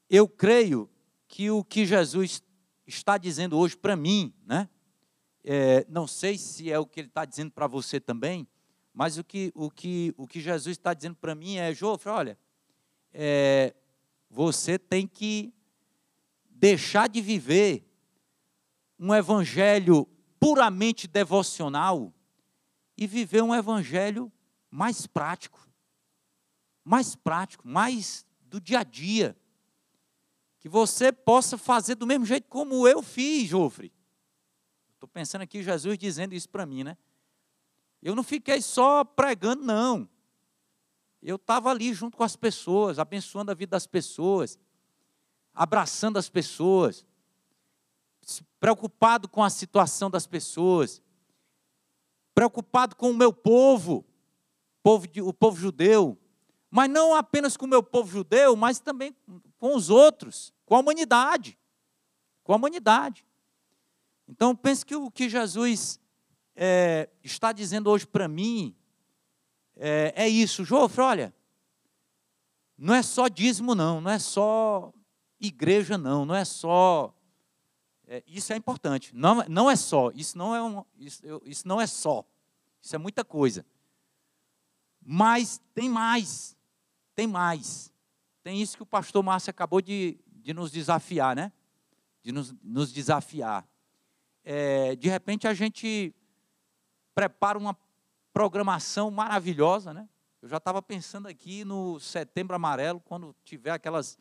eu 0.10 0.28
creio 0.28 0.90
que 1.28 1.52
o 1.52 1.64
que 1.64 1.86
Jesus 1.86 2.42
está 2.88 3.20
dizendo 3.20 3.56
hoje 3.56 3.78
para 3.78 3.96
mim, 3.96 4.34
né? 4.48 4.68
É, 5.44 5.86
não 5.88 6.08
sei 6.08 6.40
se 6.40 6.72
é 6.72 6.80
o 6.80 6.88
que 6.88 7.02
ele 7.02 7.08
está 7.08 7.24
dizendo 7.24 7.52
para 7.52 7.68
você 7.68 8.00
também, 8.00 8.48
Mas 9.00 9.18
o 9.18 9.24
que, 9.24 9.50
o 9.56 9.72
que, 9.72 10.14
o 10.18 10.28
que 10.28 10.42
Jesus 10.42 10.76
está 10.76 10.94
dizendo 10.94 11.16
para 11.16 11.34
mim 11.34 11.56
é, 11.56 11.74
Jofre, 11.74 12.10
olha, 12.10 12.38
é, 13.14 13.74
você 14.30 14.78
tem 14.78 15.08
que 15.08 15.54
deixar 16.50 17.08
de 17.08 17.22
viver 17.22 17.90
um 19.00 19.16
evangelho 19.16 20.06
puramente 20.38 21.08
devocional 21.08 22.14
e 22.98 23.08
viver 23.08 23.42
um 23.42 23.56
evangelho 23.56 24.30
mais 24.70 25.08
prático, 25.08 25.66
mais 26.84 27.16
prático, 27.16 27.66
mais 27.66 28.26
do 28.42 28.60
dia 28.60 28.80
a 28.80 28.84
dia. 28.84 29.34
Que 30.60 30.68
você 30.68 31.14
possa 31.14 31.58
fazer 31.58 31.96
do 31.96 32.06
mesmo 32.06 32.26
jeito 32.26 32.50
como 32.50 32.86
eu 32.86 33.02
fiz, 33.02 33.48
Jofre. 33.48 33.94
Estou 34.96 35.08
pensando 35.08 35.44
aqui 35.44 35.64
Jesus 35.64 35.98
dizendo 35.98 36.36
isso 36.36 36.50
para 36.50 36.66
mim, 36.66 36.84
né? 36.84 36.98
Eu 38.02 38.16
não 38.16 38.24
fiquei 38.24 38.62
só 38.62 39.04
pregando, 39.04 39.64
não. 39.64 40.08
Eu 41.22 41.36
estava 41.36 41.70
ali 41.70 41.94
junto 41.94 42.16
com 42.16 42.24
as 42.24 42.36
pessoas, 42.36 42.98
abençoando 42.98 43.52
a 43.52 43.54
vida 43.54 43.72
das 43.72 43.86
pessoas, 43.86 44.58
abraçando 45.54 46.18
as 46.18 46.30
pessoas, 46.30 47.06
preocupado 48.60 49.28
com 49.28 49.44
a 49.44 49.50
situação 49.50 50.10
das 50.10 50.26
pessoas, 50.26 51.02
preocupado 52.34 52.96
com 52.96 53.12
o 53.12 53.14
meu 53.14 53.34
povo, 53.34 54.06
povo 54.82 55.06
o 55.22 55.34
povo 55.34 55.58
judeu, 55.58 56.18
mas 56.72 56.90
não 56.90 57.14
apenas 57.14 57.58
com 57.58 57.66
o 57.66 57.70
meu 57.70 57.84
povo 57.84 58.10
judeu, 58.10 58.56
mas 58.56 58.80
também 58.80 59.14
com 59.58 59.76
os 59.76 59.90
outros, 59.90 60.54
com 60.66 60.76
a 60.76 60.80
humanidade. 60.80 61.58
Com 62.44 62.54
a 62.54 62.56
humanidade. 62.56 63.26
Então, 64.28 64.56
pense 64.56 64.86
que 64.86 64.96
o 64.96 65.12
que 65.12 65.28
Jesus 65.28 66.00
é, 66.62 67.10
está 67.24 67.54
dizendo 67.54 67.90
hoje 67.90 68.06
para 68.06 68.28
mim 68.28 68.76
é, 69.78 70.12
é 70.14 70.28
isso. 70.28 70.66
Jofre, 70.66 71.02
olha, 71.02 71.34
não 72.78 72.94
é 72.94 73.02
só 73.02 73.30
dízimo, 73.30 73.74
não, 73.74 74.02
não 74.02 74.12
é 74.12 74.20
só 74.20 74.92
igreja, 75.40 75.98
não, 75.98 76.26
não 76.26 76.36
é 76.36 76.44
só. 76.44 77.16
É, 78.06 78.22
isso 78.28 78.52
é 78.52 78.58
importante. 78.58 79.16
Não, 79.16 79.36
não 79.48 79.72
é 79.72 79.76
só. 79.78 80.12
Isso 80.14 80.38
não 80.38 80.54
é, 80.54 80.62
um, 80.62 80.84
isso, 80.98 81.24
isso 81.46 81.66
não 81.66 81.80
é 81.80 81.88
só. 81.88 82.26
Isso 82.82 82.94
é 82.94 83.00
muita 83.00 83.24
coisa. 83.24 83.66
Mas 85.02 85.62
tem 85.74 85.88
mais. 85.88 86.58
Tem 87.16 87.26
mais. 87.26 87.90
Tem 88.44 88.62
isso 88.62 88.76
que 88.76 88.84
o 88.84 88.86
pastor 88.86 89.24
Márcio 89.24 89.50
acabou 89.50 89.80
de, 89.82 90.20
de 90.28 90.54
nos 90.54 90.72
desafiar, 90.72 91.38
né? 91.38 91.54
De 92.22 92.34
nos, 92.34 92.54
nos 92.62 92.92
desafiar. 92.92 93.66
É, 94.44 94.96
de 94.98 95.08
repente 95.08 95.48
a 95.48 95.54
gente 95.54 96.14
prepara 97.20 97.58
uma 97.58 97.78
programação 98.32 99.12
maravilhosa, 99.12 99.94
né? 99.94 100.08
Eu 100.42 100.48
já 100.48 100.56
estava 100.56 100.82
pensando 100.82 101.28
aqui 101.28 101.66
no 101.66 102.00
Setembro 102.00 102.56
Amarelo, 102.56 103.02
quando 103.02 103.36
tiver 103.44 103.72
aquelas. 103.72 104.18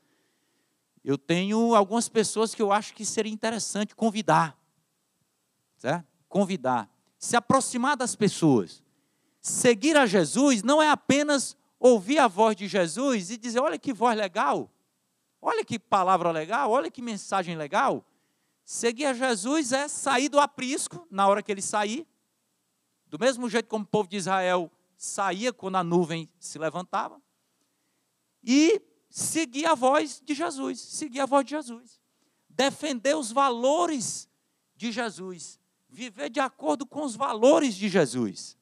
Eu 1.04 1.16
tenho 1.16 1.76
algumas 1.76 2.08
pessoas 2.08 2.56
que 2.56 2.61
eu 2.61 2.72
acho 2.72 2.92
que 2.92 3.04
seria 3.04 3.32
interessante 3.32 3.94
convidar, 3.94 4.58
certo? 5.76 6.08
Convidar, 6.28 6.90
se 7.16 7.37
aproximar 7.37 7.96
das 7.96 8.16
pessoas. 8.16 8.82
Seguir 9.40 9.96
a 9.96 10.04
Jesus 10.04 10.64
não 10.64 10.82
é 10.82 10.90
apenas 10.90 11.56
ouvir 11.78 12.18
a 12.18 12.26
voz 12.26 12.56
de 12.56 12.66
Jesus 12.66 13.30
e 13.30 13.37
dizer: 13.37 13.61
olha 13.61 13.78
que 13.78 13.92
voz 13.92 14.18
legal, 14.18 14.68
olha 15.40 15.64
que 15.64 15.78
palavra 15.78 16.32
legal, 16.32 16.68
olha 16.72 16.90
que 16.90 17.00
mensagem 17.00 17.56
legal. 17.56 18.04
Seguir 18.64 19.06
a 19.06 19.14
Jesus 19.14 19.72
é 19.72 19.87
sair 19.87 20.28
do 20.28 20.40
aprisco 20.40 21.06
na 21.08 21.28
hora 21.28 21.44
que 21.44 21.52
ele 21.52 21.62
sair, 21.62 22.04
do 23.09 23.18
mesmo 23.18 23.49
jeito 23.49 23.68
como 23.68 23.85
o 23.85 23.88
povo 23.88 24.09
de 24.09 24.16
Israel 24.16 24.71
saía 24.97 25.53
quando 25.53 25.77
a 25.77 25.85
nuvem 25.85 26.29
se 26.38 26.59
levantava, 26.59 27.21
e 28.42 28.81
seguir 29.11 29.66
a 29.66 29.75
voz 29.75 30.21
de 30.25 30.35
Jesus, 30.35 30.81
seguir 30.81 31.21
a 31.21 31.27
voz 31.27 31.44
de 31.44 31.51
Jesus, 31.51 32.01
defender 32.49 33.16
os 33.16 33.33
valores 33.33 34.29
de 34.77 34.92
Jesus, 34.92 35.59
viver 35.88 36.29
de 36.31 36.40
acordo 36.40 36.85
com 36.85 37.03
os 37.03 37.16
valores 37.16 37.75
de 37.75 37.88
Jesus. 37.88 38.57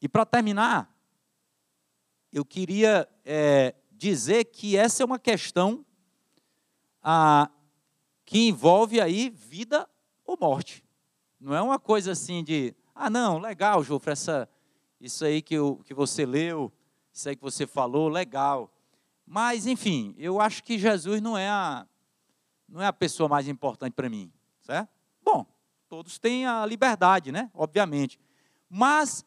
E 0.00 0.08
para 0.08 0.24
terminar, 0.24 0.94
eu 2.32 2.44
queria 2.44 3.08
é, 3.24 3.74
dizer 3.92 4.44
que 4.46 4.76
essa 4.76 5.02
é 5.02 5.06
uma 5.06 5.18
questão 5.18 5.84
ah, 7.02 7.50
que 8.24 8.48
envolve 8.48 9.00
aí 9.00 9.30
vida 9.30 9.88
ou 10.24 10.36
morte. 10.38 10.84
Não 11.40 11.54
é 11.54 11.62
uma 11.62 11.78
coisa 11.78 12.12
assim 12.12 12.42
de, 12.42 12.74
ah, 12.98 13.10
não, 13.10 13.38
legal, 13.38 13.84
Jofre, 13.84 14.12
essa, 14.12 14.48
isso 14.98 15.22
aí 15.22 15.42
que, 15.42 15.54
eu, 15.54 15.82
que 15.84 15.92
você 15.92 16.24
leu, 16.24 16.72
isso 17.12 17.28
aí 17.28 17.36
que 17.36 17.42
você 17.42 17.66
falou, 17.66 18.08
legal. 18.08 18.72
Mas, 19.26 19.66
enfim, 19.66 20.14
eu 20.16 20.40
acho 20.40 20.64
que 20.64 20.78
Jesus 20.78 21.20
não 21.20 21.36
é 21.36 21.46
a, 21.46 21.86
não 22.66 22.80
é 22.80 22.86
a 22.86 22.92
pessoa 22.92 23.28
mais 23.28 23.48
importante 23.48 23.92
para 23.92 24.08
mim, 24.08 24.32
certo? 24.62 24.88
Bom, 25.22 25.46
todos 25.88 26.18
têm 26.18 26.46
a 26.46 26.64
liberdade, 26.64 27.30
né? 27.30 27.50
Obviamente. 27.52 28.18
Mas 28.68 29.26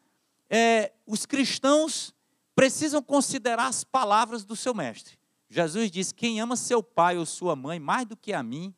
é, 0.49 0.91
os 1.05 1.27
cristãos 1.27 2.13
precisam 2.55 3.03
considerar 3.03 3.67
as 3.67 3.84
palavras 3.84 4.43
do 4.43 4.55
seu 4.55 4.73
mestre. 4.73 5.17
Jesus 5.47 5.91
diz: 5.91 6.12
Quem 6.12 6.41
ama 6.41 6.55
seu 6.55 6.82
pai 6.82 7.17
ou 7.17 7.25
sua 7.25 7.55
mãe 7.55 7.79
mais 7.79 8.05
do 8.05 8.17
que 8.17 8.34
a 8.34 8.41
mim, 8.41 8.73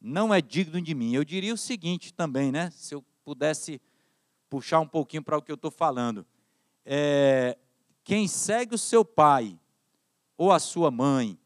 não 0.00 0.32
é 0.32 0.40
digno 0.40 0.80
de 0.80 0.94
mim. 0.94 1.14
Eu 1.14 1.24
diria 1.24 1.52
o 1.52 1.58
seguinte 1.58 2.14
também, 2.14 2.52
né? 2.52 2.70
Se 2.70 2.94
eu 2.94 3.04
pudesse 3.28 3.78
puxar 4.48 4.80
um 4.80 4.88
pouquinho 4.88 5.22
para 5.22 5.36
o 5.36 5.42
que 5.42 5.52
eu 5.52 5.56
estou 5.56 5.70
falando. 5.70 6.24
É, 6.82 7.58
quem 8.02 8.26
segue 8.26 8.74
o 8.74 8.78
seu 8.78 9.04
pai, 9.04 9.60
ou 10.38 10.50
a 10.50 10.58
sua 10.58 10.90
mãe, 10.90 11.38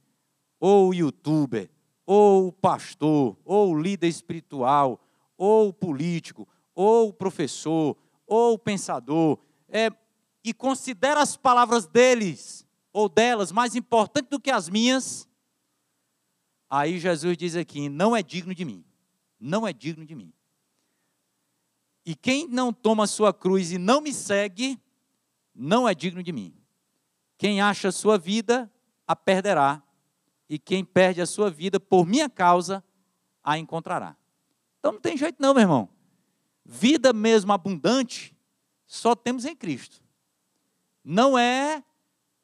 ou 0.60 0.90
o 0.90 0.94
youtuber, 0.94 1.68
ou 2.06 2.46
o 2.46 2.52
pastor, 2.52 3.36
ou 3.44 3.72
o 3.72 3.80
líder 3.80 4.06
espiritual, 4.06 5.00
ou 5.36 5.70
o 5.70 5.72
político, 5.72 6.46
ou 6.72 7.08
o 7.08 7.12
professor, 7.12 7.96
ou 8.28 8.54
o 8.54 8.58
pensador, 8.58 9.40
é, 9.68 9.90
e 10.44 10.54
considera 10.54 11.20
as 11.20 11.36
palavras 11.36 11.84
deles 11.84 12.64
ou 12.92 13.08
delas 13.08 13.50
mais 13.50 13.74
importantes 13.74 14.30
do 14.30 14.38
que 14.38 14.52
as 14.52 14.68
minhas, 14.68 15.28
aí 16.70 17.00
Jesus 17.00 17.36
diz 17.36 17.56
aqui: 17.56 17.88
não 17.88 18.14
é 18.14 18.22
digno 18.22 18.54
de 18.54 18.64
mim. 18.64 18.84
Não 19.40 19.66
é 19.66 19.72
digno 19.72 20.06
de 20.06 20.14
mim. 20.14 20.32
E 22.04 22.14
quem 22.14 22.48
não 22.48 22.72
toma 22.72 23.06
sua 23.06 23.32
cruz 23.32 23.72
e 23.72 23.78
não 23.78 24.00
me 24.00 24.12
segue, 24.12 24.78
não 25.54 25.88
é 25.88 25.94
digno 25.94 26.22
de 26.22 26.32
mim. 26.32 26.54
Quem 27.38 27.60
acha 27.60 27.88
a 27.88 27.92
sua 27.92 28.18
vida, 28.18 28.70
a 29.06 29.14
perderá. 29.14 29.82
E 30.48 30.58
quem 30.58 30.84
perde 30.84 31.20
a 31.20 31.26
sua 31.26 31.50
vida 31.50 31.80
por 31.80 32.06
minha 32.06 32.28
causa, 32.28 32.84
a 33.42 33.58
encontrará. 33.58 34.16
Então 34.78 34.92
não 34.92 35.00
tem 35.00 35.16
jeito 35.16 35.36
não, 35.40 35.54
meu 35.54 35.62
irmão. 35.62 35.88
Vida 36.64 37.12
mesmo 37.12 37.52
abundante, 37.52 38.36
só 38.86 39.14
temos 39.14 39.44
em 39.44 39.56
Cristo 39.56 40.02
não 41.04 41.36
é 41.36 41.82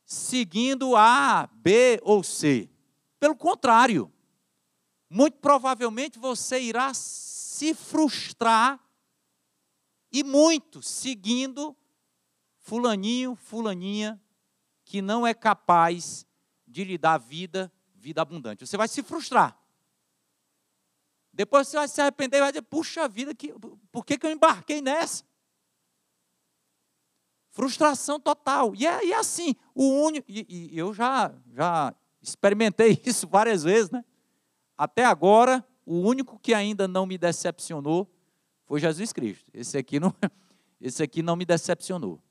seguindo 0.05 0.97
A, 0.97 1.49
B 1.53 2.01
ou 2.03 2.23
C. 2.23 2.69
Pelo 3.21 3.37
contrário, 3.37 4.13
muito 5.09 5.39
provavelmente 5.39 6.19
você 6.19 6.61
irá 6.61 6.93
se 6.95 7.75
frustrar 7.75 8.81
e 10.13 10.25
muito 10.25 10.83
seguindo 10.83 11.77
fulaninho, 12.59 13.35
fulaninha 13.35 14.21
que 14.85 15.03
não 15.03 15.27
é 15.27 15.35
capaz 15.35 16.27
de 16.67 16.85
lhe 16.85 16.97
dar 16.97 17.19
vida, 17.19 17.73
vida 17.95 18.23
abundante. 18.23 18.67
Você 18.67 18.77
vai 18.77 18.89
se 18.89 19.03
frustrar. 19.03 19.59
Depois 21.33 21.69
você 21.69 21.77
vai 21.77 21.89
se 21.89 22.01
arrepender 22.01 22.39
e 22.39 22.41
vai 22.41 22.53
dizer: 22.53 22.63
puxa 22.63 23.07
vida, 23.09 23.35
que, 23.35 23.55
por 23.93 24.05
que, 24.05 24.19
que 24.19 24.27
eu 24.27 24.31
embarquei 24.31 24.81
nessa? 24.81 25.25
Frustração 27.51 28.19
total. 28.19 28.75
E 28.75 28.87
é, 28.87 29.05
e 29.05 29.13
é 29.13 29.17
assim, 29.17 29.55
o 29.75 29.85
único. 30.03 30.31
E, 30.31 30.47
e, 30.49 30.79
eu 30.79 30.93
já, 30.95 31.35
já 31.55 31.95
experimentei 32.21 33.01
isso 33.05 33.27
várias 33.27 33.63
vezes, 33.63 33.91
né? 33.91 34.05
Até 34.77 35.05
agora, 35.05 35.65
o 35.85 36.01
único 36.01 36.39
que 36.39 36.55
ainda 36.55 36.87
não 36.89 37.05
me 37.05 37.19
decepcionou 37.19 38.11
foi 38.69 38.79
Jesus 38.79 39.15
Cristo. 39.15 39.51
Esse 39.53 39.79
aqui 39.79 39.99
não, 39.99 40.15
esse 40.79 41.03
aqui 41.03 41.23
não 41.23 41.35
me 41.35 41.47
decepcionou. 41.47 42.23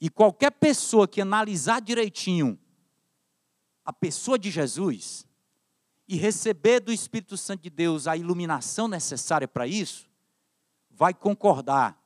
E 0.00 0.08
qualquer 0.08 0.50
pessoa 0.50 1.06
que 1.06 1.20
analisar 1.20 1.80
direitinho 1.80 2.58
a 3.84 3.92
pessoa 3.92 4.38
de 4.38 4.50
Jesus 4.50 5.24
e 6.08 6.16
receber 6.16 6.80
do 6.80 6.92
Espírito 6.92 7.36
Santo 7.36 7.62
de 7.62 7.70
Deus 7.70 8.08
a 8.08 8.16
iluminação 8.16 8.88
necessária 8.88 9.46
para 9.46 9.66
isso, 9.66 10.08
vai 10.90 11.12
concordar 11.14 12.00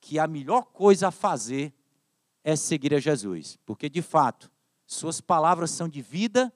que 0.00 0.18
a 0.18 0.26
melhor 0.26 0.66
coisa 0.66 1.08
a 1.08 1.10
fazer 1.10 1.74
é 2.44 2.54
seguir 2.54 2.94
a 2.94 3.00
Jesus, 3.00 3.58
porque 3.66 3.88
de 3.88 4.02
fato, 4.02 4.50
suas 4.86 5.20
palavras 5.20 5.70
são 5.70 5.88
de 5.88 6.00
vida 6.00 6.52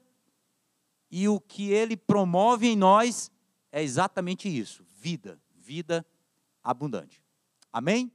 e 1.11 1.27
o 1.27 1.41
que 1.41 1.73
ele 1.73 1.97
promove 1.97 2.69
em 2.69 2.77
nós 2.77 3.31
é 3.73 3.83
exatamente 3.83 4.49
isso: 4.49 4.85
vida, 5.01 5.41
vida 5.71 6.05
abundante. 6.65 7.23
Amém? 7.73 8.11